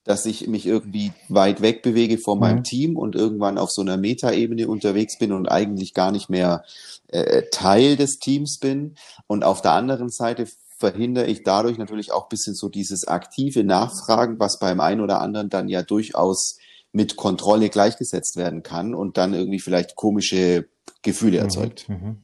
dass 0.09 0.25
ich 0.25 0.47
mich 0.47 0.65
irgendwie 0.65 1.11
weit 1.27 1.61
weg 1.61 1.83
bewege 1.83 2.17
von 2.17 2.37
mhm. 2.37 2.41
meinem 2.41 2.63
Team 2.63 2.97
und 2.97 3.15
irgendwann 3.15 3.59
auf 3.59 3.69
so 3.69 3.81
einer 3.81 3.95
Metaebene 3.95 4.67
unterwegs 4.67 5.19
bin 5.19 5.31
und 5.31 5.47
eigentlich 5.47 5.93
gar 5.93 6.11
nicht 6.11 6.31
mehr 6.31 6.63
äh, 7.09 7.43
Teil 7.51 7.95
des 7.95 8.17
Teams 8.17 8.57
bin. 8.59 8.95
Und 9.27 9.43
auf 9.43 9.61
der 9.61 9.73
anderen 9.73 10.09
Seite 10.09 10.47
verhindere 10.79 11.27
ich 11.27 11.43
dadurch 11.43 11.77
natürlich 11.77 12.11
auch 12.11 12.27
bisschen 12.27 12.55
so 12.55 12.69
dieses 12.69 13.07
aktive 13.07 13.63
Nachfragen, 13.63 14.39
was 14.39 14.57
beim 14.57 14.79
einen 14.79 15.01
oder 15.01 15.21
anderen 15.21 15.49
dann 15.49 15.67
ja 15.67 15.83
durchaus 15.83 16.57
mit 16.91 17.15
Kontrolle 17.15 17.69
gleichgesetzt 17.69 18.35
werden 18.35 18.63
kann 18.63 18.95
und 18.95 19.17
dann 19.17 19.35
irgendwie 19.35 19.59
vielleicht 19.59 19.95
komische 19.95 20.69
Gefühle 21.03 21.37
mhm. 21.37 21.43
erzeugt. 21.43 21.87
Mhm. 21.87 22.23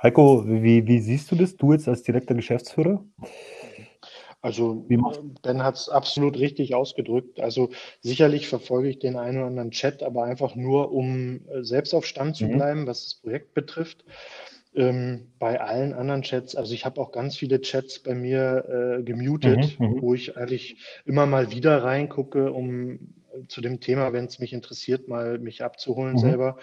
Heiko, 0.00 0.44
wie, 0.46 0.86
wie 0.86 1.00
siehst 1.00 1.30
du 1.30 1.36
das, 1.36 1.56
du 1.56 1.72
jetzt 1.72 1.88
als 1.88 2.02
direkter 2.02 2.34
Geschäftsführer? 2.34 3.04
Also 4.42 4.84
Ben 5.42 5.62
hat 5.62 5.76
es 5.76 5.88
absolut 5.88 6.36
richtig 6.36 6.74
ausgedrückt. 6.74 7.38
Also 7.38 7.70
sicherlich 8.00 8.48
verfolge 8.48 8.88
ich 8.88 8.98
den 8.98 9.16
einen 9.16 9.38
oder 9.38 9.46
anderen 9.46 9.70
Chat, 9.70 10.02
aber 10.02 10.24
einfach 10.24 10.56
nur, 10.56 10.90
um 10.90 11.46
äh, 11.48 11.62
selbst 11.62 11.94
auf 11.94 12.04
Stand 12.04 12.34
zu 12.34 12.46
mhm. 12.46 12.56
bleiben, 12.56 12.86
was 12.88 13.04
das 13.04 13.14
Projekt 13.14 13.54
betrifft. 13.54 14.04
Ähm, 14.74 15.28
bei 15.38 15.60
allen 15.60 15.92
anderen 15.92 16.22
Chats, 16.22 16.56
also 16.56 16.74
ich 16.74 16.84
habe 16.84 17.00
auch 17.00 17.12
ganz 17.12 17.36
viele 17.36 17.60
Chats 17.60 18.00
bei 18.00 18.14
mir 18.14 18.98
äh, 18.98 19.02
gemutet, 19.04 19.78
mhm, 19.78 19.86
mhm. 19.86 20.02
wo 20.02 20.14
ich 20.14 20.36
eigentlich 20.36 20.76
immer 21.04 21.26
mal 21.26 21.52
wieder 21.52 21.84
reingucke, 21.84 22.52
um 22.52 22.94
äh, 22.94 23.46
zu 23.46 23.60
dem 23.60 23.78
Thema, 23.78 24.12
wenn 24.12 24.24
es 24.24 24.40
mich 24.40 24.52
interessiert, 24.52 25.06
mal 25.06 25.38
mich 25.38 25.62
abzuholen 25.62 26.14
mhm. 26.14 26.18
selber. 26.18 26.56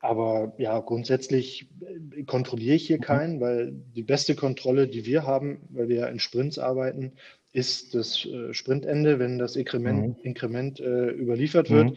Aber 0.00 0.54
ja, 0.58 0.78
grundsätzlich 0.80 1.68
äh, 2.14 2.22
kontrolliere 2.24 2.76
ich 2.76 2.86
hier 2.86 2.98
mhm. 2.98 3.02
keinen, 3.02 3.40
weil 3.40 3.72
die 3.96 4.02
beste 4.02 4.34
Kontrolle, 4.34 4.88
die 4.88 5.06
wir 5.06 5.26
haben, 5.26 5.60
weil 5.70 5.88
wir 5.88 6.08
in 6.08 6.20
Sprints 6.20 6.58
arbeiten, 6.58 7.12
ist 7.52 7.94
das 7.94 8.24
äh, 8.26 8.52
Sprintende, 8.54 9.18
wenn 9.18 9.38
das 9.38 9.56
Inkrement, 9.56 10.18
mhm. 10.18 10.22
Inkrement 10.22 10.80
äh, 10.80 11.10
überliefert 11.10 11.70
wird. 11.70 11.90
Mhm. 11.90 11.96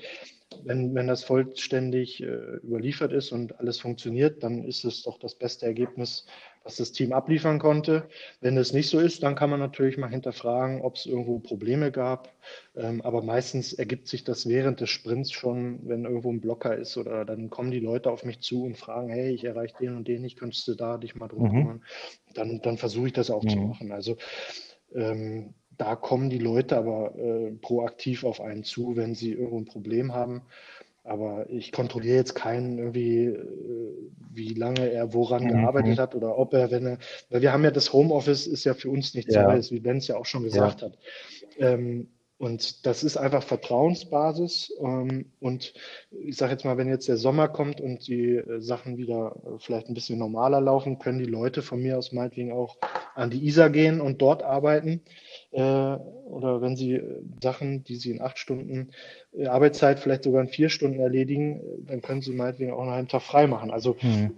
Wenn, 0.63 0.93
wenn 0.93 1.07
das 1.07 1.23
vollständig 1.23 2.21
äh, 2.21 2.57
überliefert 2.63 3.13
ist 3.13 3.31
und 3.31 3.59
alles 3.59 3.79
funktioniert, 3.79 4.43
dann 4.43 4.63
ist 4.63 4.83
es 4.83 5.03
doch 5.03 5.17
das 5.17 5.35
beste 5.35 5.65
Ergebnis, 5.65 6.25
was 6.63 6.75
das 6.75 6.91
Team 6.91 7.13
abliefern 7.13 7.57
konnte. 7.57 8.07
Wenn 8.41 8.57
es 8.57 8.73
nicht 8.73 8.89
so 8.89 8.99
ist, 8.99 9.23
dann 9.23 9.35
kann 9.35 9.49
man 9.49 9.59
natürlich 9.59 9.97
mal 9.97 10.09
hinterfragen, 10.09 10.81
ob 10.81 10.95
es 10.95 11.05
irgendwo 11.05 11.39
Probleme 11.39 11.91
gab. 11.91 12.33
Ähm, 12.75 13.01
aber 13.01 13.23
meistens 13.23 13.73
ergibt 13.73 14.07
sich 14.07 14.23
das 14.23 14.47
während 14.47 14.81
des 14.81 14.89
Sprints 14.89 15.31
schon, 15.31 15.79
wenn 15.87 16.05
irgendwo 16.05 16.31
ein 16.31 16.41
Blocker 16.41 16.75
ist 16.75 16.97
oder 16.97 17.25
dann 17.25 17.49
kommen 17.49 17.71
die 17.71 17.79
Leute 17.79 18.11
auf 18.11 18.23
mich 18.23 18.41
zu 18.41 18.63
und 18.63 18.77
fragen, 18.77 19.09
hey, 19.09 19.33
ich 19.33 19.43
erreiche 19.43 19.77
den 19.79 19.95
und 19.95 20.07
den 20.07 20.21
nicht, 20.21 20.37
könntest 20.37 20.67
du 20.67 20.75
da 20.75 20.97
dich 20.97 21.15
mal 21.15 21.27
drum 21.27 21.43
mhm. 21.43 21.49
kümmern? 21.49 21.83
Dann, 22.33 22.61
dann 22.61 22.77
versuche 22.77 23.07
ich 23.07 23.13
das 23.13 23.31
auch 23.31 23.43
mhm. 23.43 23.49
zu 23.49 23.57
machen. 23.57 23.91
Also 23.91 24.17
ähm, 24.93 25.53
da 25.81 25.95
kommen 25.95 26.29
die 26.29 26.37
Leute 26.37 26.77
aber 26.77 27.15
äh, 27.15 27.51
proaktiv 27.59 28.23
auf 28.23 28.39
einen 28.39 28.63
zu, 28.63 28.95
wenn 28.95 29.15
sie 29.15 29.31
irgendwo 29.31 29.57
ein 29.57 29.65
Problem 29.65 30.13
haben. 30.13 30.43
Aber 31.03 31.49
ich 31.49 31.71
kontrolliere 31.71 32.17
jetzt 32.17 32.35
keinen 32.35 32.77
irgendwie, 32.77 33.25
äh, 33.25 33.95
wie 34.31 34.53
lange 34.53 34.91
er 34.91 35.15
woran 35.15 35.45
mhm. 35.45 35.47
gearbeitet 35.47 35.97
hat 35.97 36.13
oder 36.13 36.37
ob 36.37 36.53
er, 36.53 36.69
wenn 36.69 36.85
er, 36.85 36.97
weil 37.31 37.41
wir 37.41 37.51
haben 37.51 37.63
ja 37.63 37.71
das 37.71 37.93
Homeoffice 37.93 38.45
ist 38.45 38.63
ja 38.63 38.75
für 38.75 38.91
uns 38.91 39.15
nichts 39.15 39.33
ja. 39.33 39.41
Neues, 39.41 39.71
wie 39.71 39.79
Ben 39.79 39.97
es 39.97 40.07
ja 40.07 40.17
auch 40.17 40.27
schon 40.27 40.43
gesagt 40.43 40.81
ja. 40.81 40.87
hat. 40.87 40.97
Ähm, 41.57 42.09
und 42.41 42.87
das 42.87 43.03
ist 43.03 43.17
einfach 43.17 43.43
Vertrauensbasis. 43.43 44.73
Ähm, 44.79 45.31
und 45.39 45.75
ich 46.09 46.37
sage 46.37 46.53
jetzt 46.53 46.65
mal, 46.65 46.75
wenn 46.75 46.89
jetzt 46.89 47.07
der 47.07 47.17
Sommer 47.17 47.47
kommt 47.47 47.79
und 47.79 48.07
die 48.07 48.37
äh, 48.37 48.59
Sachen 48.59 48.97
wieder 48.97 49.35
äh, 49.45 49.59
vielleicht 49.59 49.89
ein 49.89 49.93
bisschen 49.93 50.17
normaler 50.17 50.59
laufen, 50.59 50.97
können 50.97 51.19
die 51.19 51.25
Leute 51.25 51.61
von 51.61 51.79
mir 51.79 51.99
aus 51.99 52.11
meinetwegen 52.11 52.51
auch 52.51 52.77
an 53.13 53.29
die 53.29 53.45
ISA 53.45 53.67
gehen 53.67 54.01
und 54.01 54.23
dort 54.23 54.41
arbeiten. 54.41 55.01
Äh, 55.51 55.61
oder 55.61 56.61
wenn 56.61 56.75
sie 56.77 56.93
äh, 56.93 57.21
Sachen, 57.43 57.83
die 57.83 57.97
sie 57.97 58.11
in 58.11 58.21
acht 58.21 58.39
Stunden 58.39 58.91
äh, 59.33 59.47
Arbeitszeit 59.47 59.99
vielleicht 59.99 60.23
sogar 60.23 60.41
in 60.41 60.47
vier 60.47 60.69
Stunden 60.69 60.99
erledigen, 60.99 61.61
dann 61.85 62.01
können 62.01 62.21
sie 62.21 62.31
meinetwegen 62.31 62.71
auch 62.71 62.85
noch 62.85 62.93
einen 62.93 63.09
Tag 63.09 63.21
frei 63.21 63.47
machen. 63.47 63.69
Also 63.69 63.97
mhm. 64.01 64.31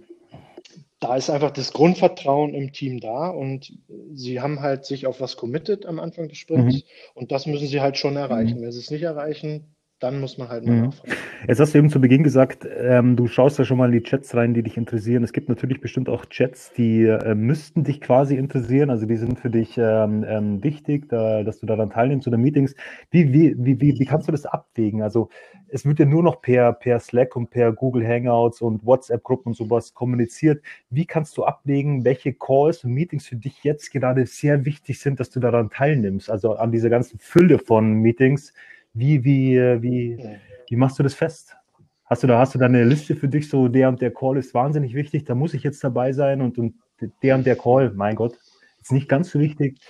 da 0.98 1.16
ist 1.16 1.30
einfach 1.30 1.52
das 1.52 1.72
Grundvertrauen 1.72 2.52
im 2.52 2.72
Team 2.72 2.98
da 2.98 3.28
und 3.28 3.72
sie 4.12 4.40
haben 4.40 4.60
halt 4.60 4.84
sich 4.86 5.06
auf 5.06 5.20
was 5.20 5.36
committed 5.36 5.86
am 5.86 6.00
Anfang 6.00 6.28
des 6.28 6.38
Sprints 6.38 6.76
mhm. 6.76 6.82
und 7.14 7.30
das 7.30 7.46
müssen 7.46 7.68
sie 7.68 7.80
halt 7.80 7.96
schon 7.96 8.16
erreichen. 8.16 8.58
Mhm. 8.58 8.62
Wenn 8.62 8.72
sie 8.72 8.80
es 8.80 8.90
nicht 8.90 9.02
erreichen, 9.02 9.76
dann 10.04 10.20
muss 10.20 10.36
man 10.36 10.48
halt 10.48 10.66
mal 10.66 10.72
mhm. 10.72 10.82
nachfragen. 10.82 11.12
Jetzt 11.48 11.60
hast 11.60 11.74
du 11.74 11.78
eben 11.78 11.88
zu 11.88 12.00
Beginn 12.00 12.22
gesagt, 12.22 12.66
ähm, 12.78 13.16
du 13.16 13.26
schaust 13.26 13.58
da 13.58 13.64
schon 13.64 13.78
mal 13.78 13.86
in 13.86 13.92
die 13.92 14.02
Chats 14.02 14.34
rein, 14.34 14.52
die 14.52 14.62
dich 14.62 14.76
interessieren. 14.76 15.24
Es 15.24 15.32
gibt 15.32 15.48
natürlich 15.48 15.80
bestimmt 15.80 16.10
auch 16.10 16.26
Chats, 16.26 16.72
die 16.74 17.04
äh, 17.04 17.34
müssten 17.34 17.84
dich 17.84 18.00
quasi 18.02 18.36
interessieren. 18.36 18.90
Also 18.90 19.06
die 19.06 19.16
sind 19.16 19.38
für 19.40 19.50
dich 19.50 19.78
ähm, 19.78 20.24
ähm, 20.28 20.62
wichtig, 20.62 21.08
da, 21.08 21.42
dass 21.42 21.60
du 21.60 21.66
daran 21.66 21.90
teilnimmst 21.90 22.28
oder 22.28 22.36
Meetings. 22.36 22.74
Wie, 23.10 23.32
wie, 23.32 23.54
wie, 23.58 23.80
wie, 23.80 23.98
wie 23.98 24.04
kannst 24.04 24.28
du 24.28 24.32
das 24.32 24.44
abwägen? 24.44 25.02
Also 25.02 25.30
es 25.68 25.86
wird 25.86 25.98
ja 25.98 26.04
nur 26.04 26.22
noch 26.22 26.42
per, 26.42 26.74
per 26.74 27.00
Slack 27.00 27.34
und 27.34 27.48
per 27.48 27.72
Google 27.72 28.06
Hangouts 28.06 28.60
und 28.60 28.84
WhatsApp-Gruppen 28.84 29.50
und 29.50 29.54
sowas 29.54 29.94
kommuniziert. 29.94 30.62
Wie 30.90 31.06
kannst 31.06 31.36
du 31.38 31.44
abwägen, 31.44 32.04
welche 32.04 32.34
Calls 32.34 32.84
und 32.84 32.92
Meetings 32.92 33.26
für 33.26 33.36
dich 33.36 33.64
jetzt 33.64 33.90
gerade 33.90 34.26
sehr 34.26 34.66
wichtig 34.66 35.00
sind, 35.00 35.18
dass 35.18 35.30
du 35.30 35.40
daran 35.40 35.70
teilnimmst? 35.70 36.30
Also 36.30 36.56
an 36.56 36.72
dieser 36.72 36.90
ganzen 36.90 37.18
Fülle 37.18 37.58
von 37.58 37.94
Meetings 37.94 38.52
wie, 38.94 39.24
wie, 39.24 39.58
wie, 39.82 40.38
wie 40.68 40.76
machst 40.76 40.98
du 40.98 41.02
das 41.02 41.14
fest? 41.14 41.56
Hast 42.04 42.22
du 42.22 42.26
da, 42.26 42.38
hast 42.38 42.54
du 42.54 42.58
da 42.58 42.66
eine 42.66 42.84
Liste 42.84 43.16
für 43.16 43.28
dich, 43.28 43.48
so 43.48 43.68
der 43.68 43.88
und 43.88 44.00
der 44.00 44.12
Call 44.12 44.36
ist 44.36 44.54
wahnsinnig 44.54 44.94
wichtig, 44.94 45.24
da 45.24 45.34
muss 45.34 45.54
ich 45.54 45.62
jetzt 45.62 45.82
dabei 45.82 46.12
sein 46.12 46.40
und, 46.40 46.58
und 46.58 46.74
der 47.22 47.34
und 47.34 47.46
der 47.46 47.56
Call, 47.56 47.92
mein 47.94 48.14
Gott, 48.14 48.38
ist 48.80 48.92
nicht 48.92 49.08
ganz 49.08 49.30
so 49.30 49.40
wichtig. 49.40 49.80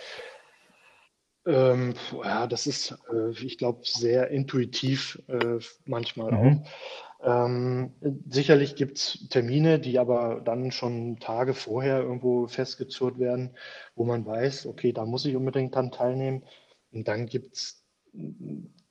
Ähm, 1.46 1.94
ja, 2.24 2.46
das 2.46 2.66
ist, 2.66 2.96
äh, 3.12 3.30
ich 3.30 3.58
glaube, 3.58 3.80
sehr 3.82 4.28
intuitiv 4.30 5.22
äh, 5.28 5.58
manchmal 5.84 6.32
mhm. 6.32 6.38
auch. 6.38 7.44
Ähm, 7.46 7.92
sicherlich 8.28 8.76
gibt 8.76 8.98
es 8.98 9.28
Termine, 9.30 9.78
die 9.78 9.98
aber 9.98 10.40
dann 10.44 10.70
schon 10.72 11.18
Tage 11.20 11.54
vorher 11.54 12.00
irgendwo 12.00 12.46
festgezurrt 12.46 13.18
werden, 13.18 13.56
wo 13.94 14.04
man 14.04 14.24
weiß, 14.24 14.66
okay, 14.66 14.92
da 14.92 15.04
muss 15.04 15.24
ich 15.24 15.36
unbedingt 15.36 15.74
dran 15.74 15.90
teilnehmen. 15.90 16.44
Und 16.92 17.08
dann 17.08 17.26
gibt 17.26 17.56
es 17.56 17.84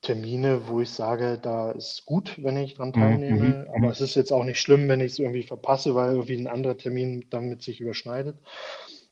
Termine, 0.03 0.67
wo 0.67 0.81
ich 0.81 0.89
sage, 0.89 1.39
da 1.41 1.71
ist 1.71 2.05
gut, 2.05 2.35
wenn 2.43 2.57
ich 2.57 2.75
dran 2.75 2.89
mhm, 2.89 2.93
teilnehme, 2.93 3.47
mhm. 3.47 3.67
aber 3.75 3.91
es 3.91 4.01
ist 4.01 4.15
jetzt 4.15 4.31
auch 4.31 4.43
nicht 4.43 4.59
schlimm, 4.59 4.87
wenn 4.87 4.99
ich 4.99 5.13
es 5.13 5.19
irgendwie 5.19 5.43
verpasse, 5.43 5.95
weil 5.95 6.11
irgendwie 6.11 6.37
ein 6.37 6.47
anderer 6.47 6.77
Termin 6.77 7.25
damit 7.29 7.63
sich 7.63 7.79
überschneidet. 7.81 8.37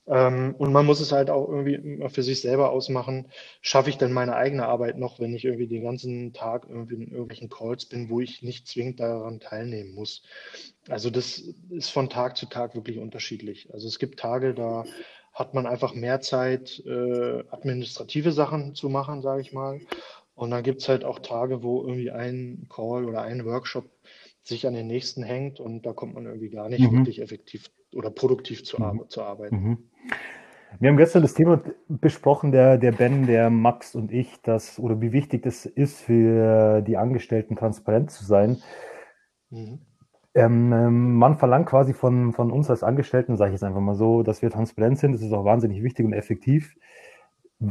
Ähm, 0.07 0.55
und 0.57 0.73
man 0.73 0.85
muss 0.85 0.99
es 0.99 1.11
halt 1.11 1.29
auch 1.29 1.47
irgendwie 1.47 2.09
für 2.09 2.23
sich 2.23 2.41
selber 2.41 2.71
ausmachen, 2.71 3.31
schaffe 3.61 3.89
ich 3.89 3.97
denn 3.97 4.11
meine 4.11 4.35
eigene 4.35 4.65
Arbeit 4.65 4.97
noch, 4.97 5.19
wenn 5.19 5.33
ich 5.33 5.45
irgendwie 5.45 5.67
den 5.67 5.83
ganzen 5.83 6.33
Tag 6.33 6.65
irgendwie 6.67 6.95
in 6.95 7.11
irgendwelchen 7.11 7.49
Calls 7.49 7.85
bin, 7.85 8.09
wo 8.09 8.19
ich 8.19 8.41
nicht 8.41 8.67
zwingend 8.67 8.99
daran 8.99 9.39
teilnehmen 9.39 9.93
muss. 9.93 10.23
Also 10.89 11.09
das 11.09 11.41
ist 11.69 11.89
von 11.89 12.09
Tag 12.09 12.35
zu 12.35 12.47
Tag 12.47 12.75
wirklich 12.75 12.97
unterschiedlich. 12.97 13.69
Also 13.71 13.87
es 13.87 13.99
gibt 13.99 14.19
Tage, 14.19 14.53
da 14.53 14.85
hat 15.33 15.53
man 15.53 15.65
einfach 15.65 15.93
mehr 15.93 16.19
Zeit, 16.19 16.83
äh, 16.85 17.43
administrative 17.49 18.33
Sachen 18.33 18.75
zu 18.75 18.89
machen, 18.89 19.21
sage 19.21 19.41
ich 19.41 19.53
mal. 19.53 19.79
Und 20.41 20.49
dann 20.49 20.63
gibt 20.63 20.81
es 20.81 20.89
halt 20.89 21.05
auch 21.05 21.19
Tage, 21.19 21.61
wo 21.61 21.83
irgendwie 21.83 22.09
ein 22.09 22.65
Call 22.67 23.05
oder 23.05 23.21
ein 23.21 23.45
Workshop 23.45 23.85
sich 24.41 24.65
an 24.65 24.73
den 24.73 24.87
nächsten 24.87 25.21
hängt 25.21 25.59
und 25.59 25.85
da 25.85 25.93
kommt 25.93 26.15
man 26.15 26.25
irgendwie 26.25 26.49
gar 26.49 26.67
nicht 26.67 26.81
mhm. 26.81 26.97
wirklich 26.97 27.21
effektiv 27.21 27.69
oder 27.93 28.09
produktiv 28.09 28.63
zu, 28.63 28.81
mhm. 28.81 29.03
zu 29.07 29.21
arbeiten. 29.21 29.55
Mhm. 29.55 29.77
Wir 30.79 30.89
haben 30.89 30.97
gestern 30.97 31.21
das 31.21 31.35
Thema 31.35 31.61
besprochen, 31.87 32.51
der, 32.51 32.79
der 32.79 32.91
Ben, 32.91 33.27
der 33.27 33.51
Max 33.51 33.93
und 33.93 34.11
ich, 34.11 34.41
dass, 34.41 34.79
oder 34.79 34.99
wie 34.99 35.11
wichtig 35.11 35.45
es 35.45 35.67
ist 35.67 36.01
für 36.01 36.81
die 36.81 36.97
Angestellten 36.97 37.55
transparent 37.55 38.09
zu 38.09 38.25
sein. 38.25 38.57
Mhm. 39.51 39.77
Ähm, 40.33 40.73
ähm, 40.73 41.15
man 41.17 41.37
verlangt 41.37 41.67
quasi 41.67 41.93
von, 41.93 42.33
von 42.33 42.51
uns 42.51 42.67
als 42.71 42.81
Angestellten, 42.81 43.37
sage 43.37 43.51
ich 43.51 43.55
jetzt 43.57 43.63
einfach 43.63 43.79
mal 43.79 43.93
so, 43.93 44.23
dass 44.23 44.41
wir 44.41 44.49
transparent 44.49 44.97
sind. 44.97 45.11
Das 45.11 45.21
ist 45.21 45.33
auch 45.33 45.45
wahnsinnig 45.45 45.83
wichtig 45.83 46.03
und 46.03 46.13
effektiv. 46.13 46.73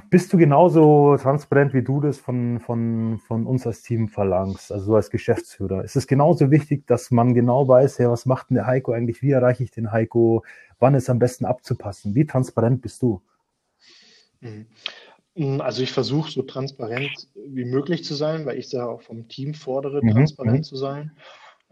Bist 0.08 0.32
du 0.32 0.38
genauso 0.38 1.16
transparent, 1.16 1.74
wie 1.74 1.82
du 1.82 2.00
das 2.00 2.18
von, 2.18 2.60
von, 2.60 3.18
von 3.26 3.44
uns 3.44 3.66
als 3.66 3.82
Team 3.82 4.08
verlangst, 4.08 4.70
also 4.70 4.86
so 4.86 4.94
als 4.94 5.10
Geschäftsführer? 5.10 5.82
Ist 5.82 5.96
es 5.96 6.06
genauso 6.06 6.52
wichtig, 6.52 6.86
dass 6.86 7.10
man 7.10 7.34
genau 7.34 7.66
weiß, 7.66 7.98
ja, 7.98 8.08
was 8.08 8.24
macht 8.24 8.50
denn 8.50 8.54
der 8.54 8.66
Heiko 8.66 8.92
eigentlich, 8.92 9.20
wie 9.20 9.32
erreiche 9.32 9.64
ich 9.64 9.72
den 9.72 9.90
Heiko, 9.90 10.44
wann 10.78 10.94
ist 10.94 11.10
am 11.10 11.18
besten 11.18 11.44
abzupassen? 11.44 12.14
Wie 12.14 12.24
transparent 12.24 12.82
bist 12.82 13.02
du? 13.02 13.20
Mhm. 14.40 14.66
Mm, 15.34 15.60
also 15.60 15.82
ich 15.82 15.90
versuche 15.90 16.30
so 16.30 16.42
transparent 16.42 17.28
wie 17.34 17.64
möglich 17.64 18.04
zu 18.04 18.14
sein, 18.14 18.46
weil 18.46 18.58
ich 18.58 18.66
es 18.66 18.72
ja 18.72 18.86
auch 18.86 19.02
vom 19.02 19.26
Team 19.26 19.54
fordere, 19.54 20.04
mhm. 20.04 20.12
transparent 20.12 20.58
mhm. 20.58 20.62
zu 20.62 20.76
sein. 20.76 21.10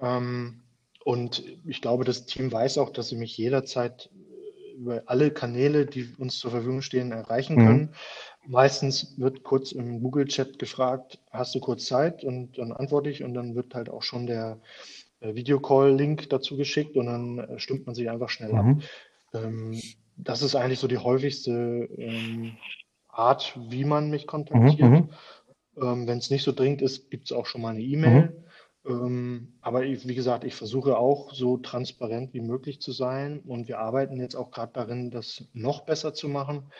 Ähm, 0.00 0.62
und 1.04 1.44
ich 1.64 1.80
glaube, 1.80 2.04
das 2.04 2.26
Team 2.26 2.50
weiß 2.50 2.78
auch, 2.78 2.90
dass 2.90 3.10
sie 3.10 3.16
mich 3.16 3.38
jederzeit 3.38 4.10
über 4.78 5.02
alle 5.06 5.30
Kanäle, 5.30 5.87
die 5.87 6.08
uns 6.18 6.38
zur 6.38 6.50
Verfügung 6.50 6.82
stehen, 6.82 7.12
erreichen 7.12 7.56
mhm. 7.56 7.66
können. 7.66 7.80
Mhm. 7.80 8.52
Meistens 8.52 9.18
wird 9.18 9.42
kurz 9.42 9.73
im 9.73 10.00
Google-Chat 10.00 10.58
gefragt, 10.58 11.18
hast 11.30 11.54
du 11.54 11.61
kurz 11.61 11.87
Zeit? 11.87 12.25
Und 12.25 12.58
dann 12.58 12.73
antworte 12.73 13.11
ich 13.11 13.23
und 13.23 13.35
dann 13.35 13.54
wird 13.54 13.75
halt 13.75 13.90
auch 13.90 14.02
schon 14.02 14.26
der 14.26 14.58
äh, 15.20 15.35
Videocall-Link 15.35 16.30
dazu 16.30 16.56
geschickt 16.56 16.97
und 16.97 17.06
dann 17.06 17.38
äh, 17.38 17.58
stimmt 17.58 17.87
man 17.87 17.94
sich 17.94 18.08
einfach 18.08 18.30
schnell 18.30 18.52
mhm. 18.52 18.58
ab. 18.58 18.76
Ähm, 19.35 19.80
das 20.16 20.42
ist 20.42 20.54
eigentlich 20.54 20.78
so 20.78 20.88
die 20.88 20.99
häufigste 20.99 21.88
ähm, 21.97 22.56
Art, 23.08 23.58
wie 23.68 23.85
man 23.85 24.11
mich 24.11 24.26
kontaktiert. 24.26 24.80
Mhm. 24.80 24.97
mhm. 24.97 25.08
Ähm, 25.80 26.06
Wenn 26.08 26.18
es 26.18 26.30
nicht 26.30 26.42
so 26.42 26.52
dringend 26.52 26.82
ist, 26.82 27.11
gibt 27.11 27.26
es 27.26 27.32
auch 27.32 27.47
schon 27.47 27.62
mal 27.62 27.70
eine 27.70 27.82
E-Mail. 27.82 28.32
Ähm, 28.88 29.49
aber 29.61 29.85
ich, 29.85 30.09
wie 30.09 30.14
gesagt, 30.14 30.45
ich 30.45 30.54
versuche 30.54 30.97
auch 30.97 31.35
so 31.35 31.59
transparent 31.59 32.33
wie 32.33 32.40
möglich 32.40 32.80
zu 32.80 32.92
sein 32.92 33.40
und 33.40 33.68
wir 33.68 33.78
arbeiten 33.78 34.18
jetzt 34.18 34.35
auch 34.35 34.50
gerade 34.50 34.73
darin, 34.73 35.11
das 35.11 35.45
noch 35.52 35.83
besser 35.83 36.14
zu 36.14 36.28
machen. 36.28 36.73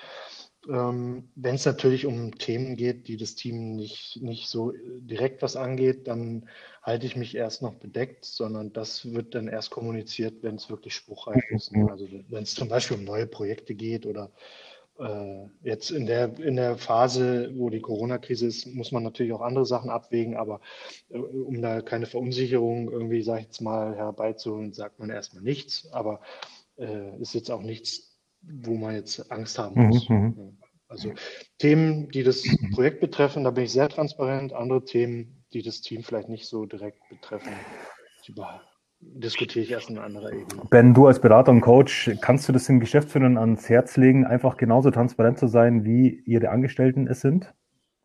Ähm, 0.69 1.29
Wenn 1.35 1.55
es 1.55 1.67
natürlich 1.67 2.07
um 2.07 2.37
Themen 2.38 2.77
geht, 2.77 3.09
die 3.09 3.17
das 3.17 3.35
Team 3.35 3.77
nicht, 3.77 4.21
nicht 4.23 4.49
so 4.49 4.73
direkt 5.00 5.43
was 5.43 5.57
angeht, 5.57 6.09
dann 6.09 6.49
halte 6.83 7.07
ich 7.07 7.17
mich 7.17 7.37
erst 7.37 7.62
noch 7.62 7.75
bedeckt, 7.75 8.25
sondern 8.25 8.73
das 8.73 9.12
wird 9.12 9.35
dann 9.35 9.49
erst 9.49 9.71
kommuniziert, 9.71 10.43
wenn 10.43 10.57
es 10.57 10.71
wirklich 10.71 10.95
spruchreif 10.95 11.43
ist. 11.50 11.73
Also 11.91 12.09
wenn 12.29 12.43
es 12.43 12.55
zum 12.55 12.69
Beispiel 12.69 12.97
um 12.97 13.05
neue 13.05 13.27
Projekte 13.27 13.75
geht 13.75 14.07
oder 14.07 14.25
äh, 14.25 14.67
jetzt 15.62 15.90
in 15.90 16.07
der, 16.07 16.38
in 16.40 16.57
der 16.57 16.76
Phase, 16.76 17.52
wo 17.55 17.71
die 17.71 17.81
Corona-Krise 17.81 18.47
ist, 18.47 18.67
muss 18.67 18.90
man 18.90 19.05
natürlich 19.05 19.33
auch 19.33 19.40
andere 19.40 19.64
Sachen 19.64 19.90
abwägen, 19.90 20.37
aber 20.37 20.61
äh, 21.11 21.19
um 21.19 21.62
da 21.62 21.83
keine 21.83 22.07
Verunsicherung 22.07 22.90
irgendwie, 22.90 23.23
sag 23.23 23.38
ich 23.38 23.47
jetzt 23.47 23.61
mal, 23.61 23.95
herbeizuholen, 23.95 24.73
sagt 24.73 24.99
man 24.99 25.11
erstmal 25.11 25.43
nichts, 25.43 25.88
aber 25.93 26.21
äh, 26.78 27.17
ist 27.21 27.35
jetzt 27.35 27.50
auch 27.50 27.62
nichts, 27.62 28.19
wo 28.43 28.75
man 28.75 28.95
jetzt 28.95 29.31
Angst 29.31 29.59
haben 29.59 29.88
muss. 29.88 30.09
Mhm. 30.09 30.35
mhm. 30.37 30.59
Also 30.90 31.12
Themen, 31.59 32.09
die 32.09 32.23
das 32.23 32.43
Projekt 32.73 33.00
betreffen, 33.00 33.45
da 33.45 33.50
bin 33.50 33.64
ich 33.64 33.73
sehr 33.73 33.90
transparent. 33.90 34.55
Andere 34.55 34.87
Themen, 34.87 35.45
die 35.52 35.61
das 35.61 35.83
Team 35.83 36.02
vielleicht 36.02 36.31
nicht 36.31 36.47
so 36.47 36.64
direkt 36.64 37.07
betreffen, 37.11 37.52
diskutiere 39.00 39.64
ich 39.64 39.71
erst 39.71 39.90
in 39.90 39.99
anderer 39.99 40.33
Ebene. 40.33 40.62
Ben, 40.71 40.95
du 40.95 41.07
als 41.07 41.21
Berater 41.21 41.52
und 41.52 41.61
Coach, 41.61 42.11
kannst 42.21 42.49
du 42.49 42.52
das 42.52 42.67
den 42.67 42.81
Geschäftsführern 42.81 43.38
ans 43.38 43.69
Herz 43.69 43.97
legen, 43.97 44.26
einfach 44.26 44.57
genauso 44.57 44.90
transparent 44.90 45.38
zu 45.38 45.47
sein, 45.47 45.85
wie 45.85 46.23
ihre 46.26 46.50
Angestellten 46.50 47.07
es 47.07 47.21
sind, 47.21 47.52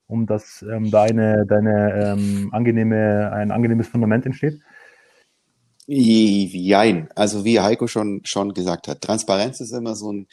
um 0.07 0.25
dass 0.25 0.63
ähm, 0.63 0.91
da 0.91 1.03
eine, 1.03 1.45
deine, 1.47 2.15
ähm, 2.17 2.49
angenehme, 2.51 3.31
ein 3.31 3.51
angenehmes 3.51 3.87
Fundament 3.87 4.25
entsteht? 4.25 4.61
Jein. 5.85 7.09
Also 7.15 7.43
wie 7.43 7.59
Heiko 7.59 7.87
schon, 7.87 8.21
schon 8.23 8.53
gesagt 8.53 8.87
hat, 8.87 9.01
Transparenz 9.01 9.59
ist 9.59 9.73
immer 9.73 9.95
so 9.95 10.13
ein, 10.13 10.27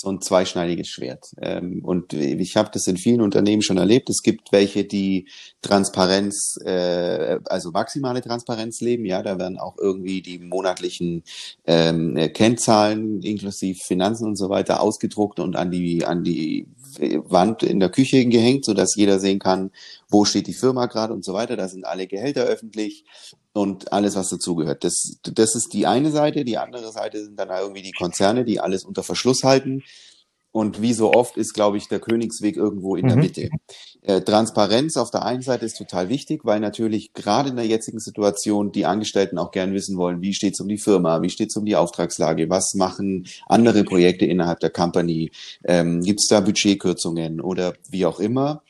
so 0.00 0.10
ein 0.10 0.20
zweischneidiges 0.20 0.88
Schwert. 0.88 1.26
Ähm, 1.40 1.84
und 1.84 2.12
ich 2.12 2.56
habe 2.56 2.70
das 2.72 2.86
in 2.86 2.96
vielen 2.96 3.20
Unternehmen 3.20 3.62
schon 3.62 3.76
erlebt. 3.76 4.08
Es 4.08 4.22
gibt 4.22 4.50
welche, 4.52 4.84
die 4.84 5.28
Transparenz, 5.62 6.58
äh, 6.64 7.38
also 7.44 7.70
maximale 7.70 8.22
Transparenz 8.22 8.80
leben. 8.80 9.04
Ja, 9.04 9.22
da 9.22 9.38
werden 9.38 9.58
auch 9.58 9.76
irgendwie 9.78 10.22
die 10.22 10.38
monatlichen 10.38 11.22
ähm, 11.66 12.16
Kennzahlen 12.32 13.20
inklusive 13.22 13.78
Finanzen 13.84 14.26
und 14.26 14.36
so 14.36 14.48
weiter 14.48 14.80
ausgedruckt 14.80 15.38
und 15.38 15.56
an 15.56 15.70
die 15.70 16.04
an 16.06 16.24
die 16.24 16.66
Wand 16.98 17.62
in 17.62 17.80
der 17.80 17.90
Küche 17.90 18.24
gehängt, 18.26 18.64
so 18.64 18.74
dass 18.74 18.96
jeder 18.96 19.18
sehen 19.18 19.38
kann, 19.38 19.70
wo 20.08 20.24
steht 20.24 20.46
die 20.46 20.54
Firma 20.54 20.86
gerade 20.86 21.12
und 21.12 21.24
so 21.24 21.32
weiter. 21.32 21.56
Da 21.56 21.68
sind 21.68 21.84
alle 21.84 22.06
Gehälter 22.06 22.44
öffentlich 22.44 23.04
und 23.52 23.92
alles, 23.92 24.16
was 24.16 24.28
dazugehört. 24.28 24.84
Das, 24.84 25.18
das 25.22 25.54
ist 25.54 25.72
die 25.72 25.86
eine 25.86 26.10
Seite. 26.10 26.44
Die 26.44 26.58
andere 26.58 26.92
Seite 26.92 27.24
sind 27.24 27.38
dann 27.38 27.50
irgendwie 27.50 27.82
die 27.82 27.92
Konzerne, 27.92 28.44
die 28.44 28.60
alles 28.60 28.84
unter 28.84 29.02
Verschluss 29.02 29.42
halten. 29.42 29.82
Und 30.52 30.82
wie 30.82 30.94
so 30.94 31.12
oft 31.12 31.36
ist, 31.36 31.54
glaube 31.54 31.76
ich, 31.76 31.88
der 31.88 32.00
Königsweg 32.00 32.56
irgendwo 32.56 32.96
in 32.96 33.06
der 33.06 33.16
mhm. 33.16 33.22
Mitte. 33.22 33.50
Äh, 34.02 34.22
Transparenz 34.22 34.96
auf 34.96 35.10
der 35.10 35.24
einen 35.24 35.42
Seite 35.42 35.64
ist 35.64 35.76
total 35.76 36.08
wichtig, 36.08 36.40
weil 36.44 36.58
natürlich 36.58 37.12
gerade 37.12 37.50
in 37.50 37.56
der 37.56 37.66
jetzigen 37.66 38.00
Situation 38.00 38.72
die 38.72 38.86
Angestellten 38.86 39.38
auch 39.38 39.52
gern 39.52 39.74
wissen 39.74 39.96
wollen, 39.96 40.22
wie 40.22 40.34
steht 40.34 40.54
es 40.54 40.60
um 40.60 40.68
die 40.68 40.78
Firma, 40.78 41.22
wie 41.22 41.30
steht 41.30 41.50
es 41.50 41.56
um 41.56 41.64
die 41.64 41.76
Auftragslage, 41.76 42.50
was 42.50 42.74
machen 42.74 43.28
andere 43.46 43.84
Projekte 43.84 44.24
innerhalb 44.24 44.58
der 44.60 44.70
Company, 44.70 45.30
ähm, 45.64 46.00
gibt 46.02 46.20
es 46.20 46.26
da 46.26 46.40
Budgetkürzungen 46.40 47.40
oder 47.40 47.74
wie 47.88 48.06
auch 48.06 48.18
immer. 48.18 48.62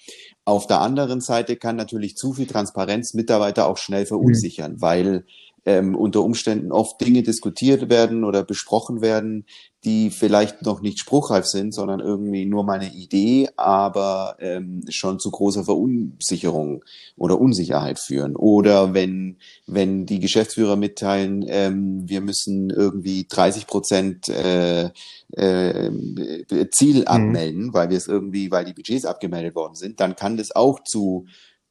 Auf 0.44 0.66
der 0.66 0.80
anderen 0.80 1.20
Seite 1.20 1.56
kann 1.56 1.76
natürlich 1.76 2.16
zu 2.16 2.32
viel 2.32 2.46
Transparenz 2.46 3.14
Mitarbeiter 3.14 3.68
auch 3.68 3.78
schnell 3.78 4.04
verunsichern, 4.04 4.72
mhm. 4.72 4.80
weil 4.80 5.24
ähm, 5.66 5.94
unter 5.94 6.22
Umständen 6.22 6.72
oft 6.72 7.00
Dinge 7.00 7.22
diskutiert 7.22 7.88
werden 7.88 8.24
oder 8.24 8.44
besprochen 8.44 9.00
werden, 9.00 9.44
die 9.84 10.10
vielleicht 10.10 10.62
noch 10.62 10.82
nicht 10.82 10.98
spruchreif 10.98 11.46
sind, 11.46 11.72
sondern 11.72 12.00
irgendwie 12.00 12.44
nur 12.44 12.64
meine 12.64 12.92
Idee, 12.92 13.48
aber 13.56 14.36
ähm, 14.38 14.82
schon 14.90 15.18
zu 15.18 15.30
großer 15.30 15.64
Verunsicherung 15.64 16.84
oder 17.16 17.40
Unsicherheit 17.40 17.98
führen. 17.98 18.36
Oder 18.36 18.92
wenn, 18.92 19.38
wenn 19.66 20.04
die 20.04 20.20
Geschäftsführer 20.20 20.76
mitteilen, 20.76 21.44
ähm, 21.48 22.02
wir 22.06 22.20
müssen 22.20 22.68
irgendwie 22.68 23.26
30 23.26 23.66
Prozent 23.66 24.28
äh, 24.28 24.90
äh, 25.32 25.90
Ziel 26.72 27.00
mhm. 27.00 27.06
abmelden, 27.06 27.72
weil 27.72 27.88
wir 27.88 27.96
es 27.96 28.06
irgendwie, 28.06 28.50
weil 28.50 28.66
die 28.66 28.74
Budgets 28.74 29.06
abgemeldet 29.06 29.54
worden 29.54 29.76
sind, 29.76 30.00
dann 30.00 30.14
kann 30.14 30.36
das 30.36 30.54
auch 30.54 30.84
zu 30.84 31.26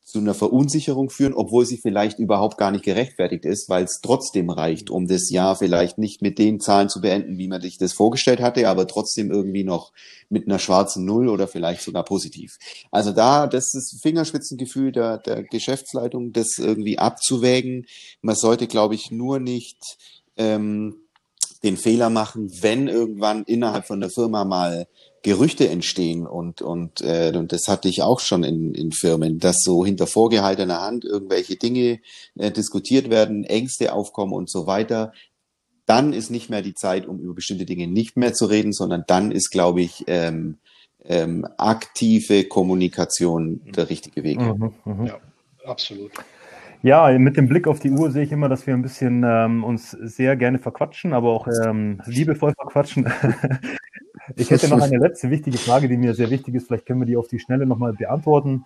zu 0.10 0.18
einer 0.18 0.34
Verunsicherung 0.34 1.12
führen, 1.12 1.36
obwohl 1.36 1.68
sie 1.68 1.78
vielleicht 1.78 2.18
überhaupt 2.18 2.58
gar 2.58 2.72
nicht 2.72 2.84
gerechtfertigt 2.84 3.46
ist, 3.46 3.70
weil 3.70 3.84
es 3.84 4.00
trotzdem 4.02 4.50
reicht, 4.50 4.90
um 4.90 5.08
das 5.08 5.30
Jahr 5.30 5.56
vielleicht 5.56 6.00
nicht 6.00 6.24
mit 6.24 6.40
den 6.40 6.60
Zahlen 6.60 6.90
zu 6.90 7.00
beenden, 7.00 7.38
wie 7.38 7.48
man 7.48 7.62
sich 7.62 7.78
das 7.78 7.94
vorgestellt 7.94 8.42
hatte, 8.42 8.68
aber 8.68 8.88
trotzdem 8.88 9.30
irgendwie 9.30 9.64
noch 9.64 9.94
mit 10.28 10.48
einer 10.48 10.58
schwarzen 10.58 11.06
Null 11.06 11.30
oder 11.30 11.48
vielleicht 11.48 11.82
sogar 11.82 12.04
positiv. 12.06 12.58
Also 12.90 13.12
da, 13.12 13.46
das 13.46 13.76
ist 13.76 14.02
Fingerspitzengefühl 14.02 14.92
der, 14.92 15.20
der 15.20 15.44
Geschäftsleitung, 15.44 16.34
das 16.34 16.58
irgendwie 16.58 16.98
abzuwägen. 16.98 17.86
Man 18.22 18.36
sollte, 18.36 18.66
glaube 18.66 18.96
ich, 18.96 19.12
nur 19.12 19.40
nicht 19.40 19.78
ähm, 20.38 20.96
den 21.62 21.78
Fehler 21.78 22.10
machen, 22.10 22.50
wenn 22.62 22.88
irgendwann 22.88 23.44
innerhalb 23.44 23.86
von 23.86 24.00
der 24.00 24.10
Firma 24.10 24.44
mal 24.44 24.88
Gerüchte 25.22 25.68
entstehen 25.68 26.26
und 26.26 26.62
und 26.62 27.02
äh, 27.02 27.34
und 27.36 27.52
das 27.52 27.68
hatte 27.68 27.90
ich 27.90 28.02
auch 28.02 28.20
schon 28.20 28.44
in, 28.44 28.74
in 28.74 28.92
Firmen, 28.92 29.40
dass 29.40 29.62
so 29.64 29.86
hinter 29.86 30.08
vorgehaltener 30.08 30.82
Hand 30.82 31.04
irgendwelche 31.04 31.58
Dinge 31.58 32.00
äh, 32.38 32.52
diskutiert 32.52 33.10
werden, 33.10 33.44
Ängste 33.44 33.94
aufkommen 33.94 34.34
und 34.34 34.50
so 34.50 34.66
weiter. 34.66 35.12
Dann 35.86 36.14
ist 36.14 36.30
nicht 36.30 36.50
mehr 36.50 36.62
die 36.62 36.76
Zeit, 36.76 37.08
um 37.08 37.20
über 37.20 37.34
bestimmte 37.34 37.66
Dinge 37.66 37.88
nicht 37.88 38.16
mehr 38.16 38.34
zu 38.34 38.46
reden, 38.46 38.72
sondern 38.72 39.04
dann 39.08 39.32
ist, 39.32 39.50
glaube 39.50 39.82
ich, 39.82 40.06
ähm, 40.08 40.58
ähm, 41.04 41.46
aktive 41.58 42.46
Kommunikation 42.46 43.62
der 43.76 43.90
richtige 43.90 44.24
Weg. 44.24 44.40
Mhm, 44.40 44.74
mh. 44.86 45.06
Ja, 45.08 45.18
absolut. 45.66 46.12
Ja, 46.82 47.18
mit 47.18 47.36
dem 47.36 47.50
Blick 47.50 47.68
auf 47.68 47.80
die 47.80 47.92
Uhr 47.92 48.10
sehe 48.12 48.24
ich 48.24 48.32
immer, 48.32 48.48
dass 48.48 48.66
wir 48.66 48.74
ein 48.74 48.82
bisschen 48.82 49.24
ähm, 49.26 49.66
uns 49.66 49.92
sehr 49.92 50.38
gerne 50.38 50.60
verquatschen, 50.60 51.12
aber 51.12 51.30
auch 51.30 51.48
ähm, 51.66 52.02
liebevoll 52.06 52.54
verquatschen. 52.54 53.12
Ich 54.36 54.52
hätte 54.52 54.70
noch 54.70 54.82
eine 54.82 54.98
letzte 55.00 55.30
wichtige 55.30 55.58
Frage, 55.58 55.88
die 55.88 55.98
mir 55.98 56.14
sehr 56.14 56.30
wichtig 56.30 56.56
ist. 56.56 56.68
Vielleicht 56.68 56.86
können 56.86 57.02
wir 57.02 57.06
die 57.06 57.18
auf 57.18 57.28
die 57.28 57.40
Schnelle 57.40 57.66
nochmal 57.66 57.94
beantworten. 57.94 58.66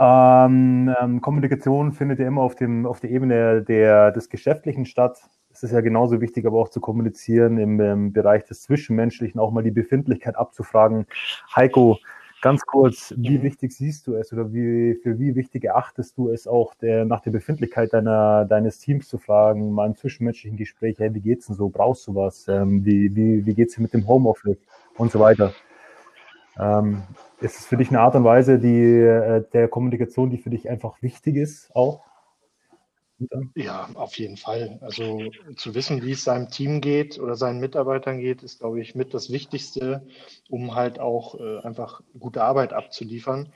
Ähm, 0.00 0.94
ähm, 1.00 1.20
Kommunikation 1.20 1.92
findet 1.92 2.20
ja 2.20 2.28
immer 2.28 2.42
auf, 2.42 2.54
dem, 2.54 2.86
auf 2.86 3.00
der 3.00 3.10
Ebene 3.10 3.62
der, 3.62 4.12
des 4.12 4.28
Geschäftlichen 4.28 4.86
statt. 4.86 5.20
Es 5.50 5.64
ist 5.64 5.72
ja 5.72 5.80
genauso 5.80 6.20
wichtig, 6.20 6.46
aber 6.46 6.58
auch 6.58 6.68
zu 6.68 6.80
kommunizieren 6.80 7.58
im, 7.58 7.80
im 7.80 8.12
Bereich 8.12 8.44
des 8.44 8.62
Zwischenmenschlichen, 8.62 9.40
auch 9.40 9.50
mal 9.50 9.64
die 9.64 9.72
Befindlichkeit 9.72 10.36
abzufragen. 10.36 11.06
Heiko, 11.54 11.98
Ganz 12.40 12.64
kurz, 12.64 13.12
wie 13.16 13.42
wichtig 13.42 13.72
siehst 13.72 14.06
du 14.06 14.14
es 14.14 14.32
oder 14.32 14.52
wie, 14.52 14.94
für 15.02 15.18
wie 15.18 15.34
wichtig 15.34 15.64
erachtest 15.64 16.16
du 16.16 16.30
es 16.30 16.46
auch, 16.46 16.74
der, 16.74 17.04
nach 17.04 17.20
der 17.20 17.32
Befindlichkeit 17.32 17.92
deiner, 17.92 18.44
deines 18.44 18.78
Teams 18.78 19.08
zu 19.08 19.18
fragen, 19.18 19.72
mal 19.72 19.86
im 19.86 19.96
zwischenmenschlichen 19.96 20.56
Gespräch, 20.56 20.98
hey, 20.98 21.12
wie 21.14 21.20
geht's 21.20 21.46
denn 21.46 21.56
so? 21.56 21.68
Brauchst 21.68 22.06
du 22.06 22.14
was? 22.14 22.46
Ähm, 22.46 22.84
wie, 22.84 23.14
wie, 23.16 23.44
wie 23.44 23.54
geht's 23.54 23.74
dir 23.74 23.82
mit 23.82 23.92
dem 23.92 24.06
Homeoffice 24.06 24.58
und 24.96 25.10
so 25.10 25.18
weiter? 25.18 25.52
Ähm, 26.60 27.02
ist 27.40 27.58
es 27.58 27.66
für 27.66 27.76
dich 27.76 27.88
eine 27.88 28.00
Art 28.00 28.14
und 28.14 28.24
Weise 28.24 28.58
die, 28.58 28.82
äh, 28.82 29.44
der 29.52 29.66
Kommunikation, 29.68 30.30
die 30.30 30.38
für 30.38 30.50
dich 30.50 30.70
einfach 30.70 31.02
wichtig 31.02 31.36
ist, 31.36 31.74
auch? 31.74 32.07
Ja, 33.56 33.88
auf 33.94 34.16
jeden 34.16 34.36
Fall. 34.36 34.78
Also 34.80 35.30
zu 35.56 35.74
wissen, 35.74 36.02
wie 36.02 36.12
es 36.12 36.24
seinem 36.24 36.50
Team 36.50 36.80
geht 36.80 37.18
oder 37.18 37.34
seinen 37.34 37.58
Mitarbeitern 37.58 38.20
geht, 38.20 38.42
ist, 38.42 38.60
glaube 38.60 38.80
ich, 38.80 38.94
mit 38.94 39.12
das 39.12 39.30
Wichtigste, 39.30 40.06
um 40.48 40.74
halt 40.74 41.00
auch 41.00 41.34
äh, 41.38 41.58
einfach 41.58 42.02
gute 42.18 42.44
Arbeit 42.44 42.72
abzuliefern. 42.72 43.52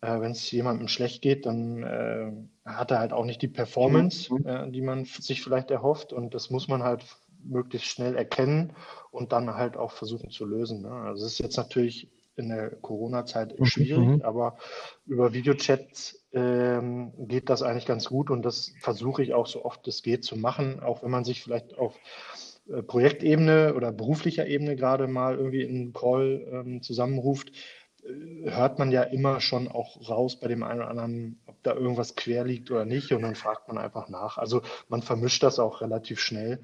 Äh, 0.00 0.20
Wenn 0.20 0.32
es 0.32 0.50
jemandem 0.50 0.88
schlecht 0.88 1.22
geht, 1.22 1.46
dann 1.46 1.82
äh, 1.84 2.32
hat 2.64 2.90
er 2.90 2.98
halt 2.98 3.12
auch 3.12 3.24
nicht 3.24 3.40
die 3.40 3.48
Performance, 3.48 4.34
mhm. 4.34 4.46
äh, 4.46 4.70
die 4.70 4.82
man 4.82 5.04
sich 5.04 5.42
vielleicht 5.42 5.70
erhofft. 5.70 6.12
Und 6.12 6.34
das 6.34 6.50
muss 6.50 6.66
man 6.66 6.82
halt 6.82 7.04
möglichst 7.44 7.88
schnell 7.88 8.16
erkennen 8.16 8.72
und 9.12 9.32
dann 9.32 9.54
halt 9.54 9.76
auch 9.76 9.92
versuchen 9.92 10.30
zu 10.30 10.44
lösen. 10.44 10.82
Ne? 10.82 10.90
Also 10.90 11.24
es 11.24 11.32
ist 11.34 11.38
jetzt 11.38 11.56
natürlich 11.56 12.08
in 12.36 12.48
der 12.48 12.70
Corona-Zeit 12.70 13.54
schwierig, 13.62 14.18
mhm. 14.18 14.22
aber 14.22 14.56
über 15.06 15.32
Videochats 15.32 16.24
ähm, 16.32 17.12
geht 17.28 17.48
das 17.48 17.62
eigentlich 17.62 17.86
ganz 17.86 18.06
gut 18.08 18.30
und 18.30 18.42
das 18.42 18.72
versuche 18.80 19.22
ich 19.22 19.34
auch 19.34 19.46
so 19.46 19.64
oft 19.64 19.86
es 19.86 20.02
geht 20.02 20.24
zu 20.24 20.36
machen, 20.36 20.80
auch 20.80 21.02
wenn 21.02 21.10
man 21.10 21.24
sich 21.24 21.42
vielleicht 21.42 21.78
auf 21.78 21.94
äh, 22.68 22.82
Projektebene 22.82 23.74
oder 23.74 23.92
beruflicher 23.92 24.46
Ebene 24.46 24.76
gerade 24.76 25.06
mal 25.06 25.36
irgendwie 25.36 25.62
in 25.62 25.76
einen 25.76 25.92
Call 25.92 26.46
ähm, 26.50 26.82
zusammenruft, 26.82 27.52
äh, 28.04 28.50
hört 28.50 28.78
man 28.78 28.90
ja 28.90 29.02
immer 29.02 29.40
schon 29.40 29.68
auch 29.68 30.08
raus 30.08 30.40
bei 30.40 30.48
dem 30.48 30.62
einen 30.62 30.80
oder 30.80 30.90
anderen, 30.90 31.40
ob 31.46 31.62
da 31.62 31.74
irgendwas 31.74 32.16
quer 32.16 32.44
liegt 32.44 32.70
oder 32.70 32.84
nicht 32.84 33.12
und 33.12 33.22
dann 33.22 33.34
fragt 33.34 33.68
man 33.68 33.78
einfach 33.78 34.08
nach. 34.08 34.38
Also 34.38 34.62
man 34.88 35.02
vermischt 35.02 35.42
das 35.42 35.58
auch 35.58 35.82
relativ 35.82 36.20
schnell 36.20 36.62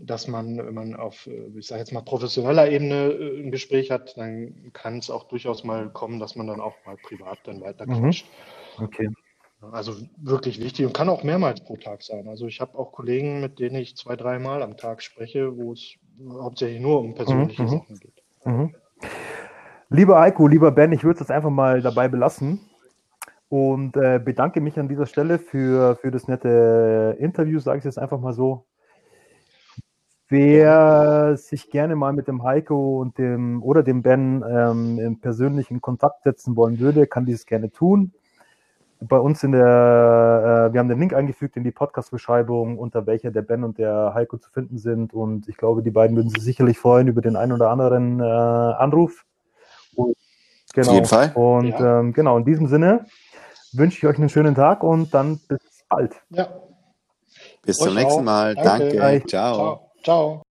dass 0.00 0.28
man, 0.28 0.58
wenn 0.58 0.74
man 0.74 0.94
auf, 0.94 1.26
äh, 1.26 1.50
ich 1.56 1.66
sage 1.66 1.80
jetzt 1.80 1.92
mal, 1.92 2.02
professioneller 2.02 2.70
Ebene 2.70 3.12
äh, 3.12 3.42
ein 3.42 3.50
Gespräch 3.50 3.90
hat, 3.90 4.16
dann 4.16 4.70
kann 4.72 4.98
es 4.98 5.10
auch 5.10 5.24
durchaus 5.24 5.64
mal 5.64 5.90
kommen, 5.90 6.20
dass 6.20 6.36
man 6.36 6.46
dann 6.46 6.60
auch 6.60 6.74
mal 6.84 6.96
privat 6.96 7.38
dann 7.44 7.60
weiter 7.60 7.86
mhm. 7.86 8.00
quatscht. 8.00 8.26
Mhm. 8.78 8.84
Okay. 8.84 9.08
Also 9.72 9.94
wirklich 10.18 10.60
wichtig 10.60 10.84
und 10.86 10.92
kann 10.92 11.08
auch 11.08 11.24
mehrmals 11.24 11.64
pro 11.64 11.76
Tag 11.76 12.02
sein. 12.02 12.28
Also 12.28 12.46
ich 12.46 12.60
habe 12.60 12.78
auch 12.78 12.92
Kollegen, 12.92 13.40
mit 13.40 13.58
denen 13.58 13.76
ich 13.76 13.96
zwei, 13.96 14.14
dreimal 14.14 14.62
am 14.62 14.76
Tag 14.76 15.02
spreche, 15.02 15.56
wo 15.56 15.72
es 15.72 15.94
hauptsächlich 16.30 16.80
nur 16.80 17.00
um 17.00 17.14
persönliche 17.14 17.62
mhm. 17.62 17.68
Sachen 17.68 17.98
geht. 17.98 18.22
Mhm. 18.44 18.74
Lieber 19.88 20.20
Heiko, 20.20 20.46
lieber 20.46 20.72
Ben, 20.72 20.92
ich 20.92 21.04
würde 21.04 21.22
es 21.22 21.30
einfach 21.30 21.50
mal 21.50 21.80
dabei 21.80 22.08
belassen 22.08 22.60
und 23.48 23.96
äh, 23.96 24.20
bedanke 24.22 24.60
mich 24.60 24.78
an 24.78 24.88
dieser 24.88 25.06
Stelle 25.06 25.38
für, 25.38 25.96
für 25.96 26.10
das 26.10 26.28
nette 26.28 27.16
Interview, 27.18 27.60
sage 27.60 27.78
ich 27.78 27.84
jetzt 27.84 27.98
einfach 27.98 28.20
mal 28.20 28.32
so. 28.32 28.66
Wer 30.28 31.36
sich 31.36 31.70
gerne 31.70 31.94
mal 31.94 32.12
mit 32.12 32.26
dem 32.26 32.42
Heiko 32.42 33.00
und 33.00 33.16
dem 33.16 33.62
oder 33.62 33.84
dem 33.84 34.02
Ben 34.02 34.44
ähm, 34.48 34.98
in 34.98 35.20
persönlichen 35.20 35.80
Kontakt 35.80 36.24
setzen 36.24 36.56
wollen 36.56 36.80
würde, 36.80 37.06
kann 37.06 37.26
dieses 37.26 37.46
gerne 37.46 37.70
tun. 37.70 38.12
Bei 39.00 39.18
uns 39.18 39.44
in 39.44 39.52
der, 39.52 39.60
äh, 39.60 40.72
wir 40.72 40.80
haben 40.80 40.88
den 40.88 40.98
Link 40.98 41.12
eingefügt 41.12 41.56
in 41.56 41.62
die 41.62 41.70
Podcast-Beschreibung, 41.70 42.78
unter 42.78 43.06
welcher 43.06 43.30
der 43.30 43.42
Ben 43.42 43.62
und 43.62 43.78
der 43.78 44.14
Heiko 44.14 44.38
zu 44.38 44.50
finden 44.50 44.78
sind. 44.78 45.14
Und 45.14 45.48
ich 45.48 45.56
glaube, 45.56 45.82
die 45.82 45.90
beiden 45.90 46.16
würden 46.16 46.30
sich 46.30 46.42
sicherlich 46.42 46.78
freuen 46.78 47.06
über 47.06 47.20
den 47.20 47.36
einen 47.36 47.52
oder 47.52 47.70
anderen 47.70 48.18
äh, 48.18 48.24
Anruf. 48.24 49.24
Und, 49.94 50.16
genau. 50.74 50.88
Auf 50.88 50.94
jeden 50.94 51.06
Fall. 51.06 51.30
Und 51.34 51.78
ja. 51.78 52.00
ähm, 52.00 52.12
genau, 52.12 52.38
in 52.38 52.44
diesem 52.44 52.66
Sinne 52.66 53.04
wünsche 53.74 53.98
ich 53.98 54.06
euch 54.06 54.18
einen 54.18 54.30
schönen 54.30 54.54
Tag 54.54 54.82
und 54.82 55.12
dann 55.14 55.38
bis 55.46 55.84
bald. 55.88 56.16
Ja, 56.30 56.48
Bis 57.62 57.76
zum 57.76 57.94
nächsten 57.94 58.24
Mal. 58.24 58.54
Danke. 58.54 58.96
Danke. 58.96 59.26
Ciao. 59.26 59.54
Ciao. 59.54 59.85
Ciao. 60.06 60.45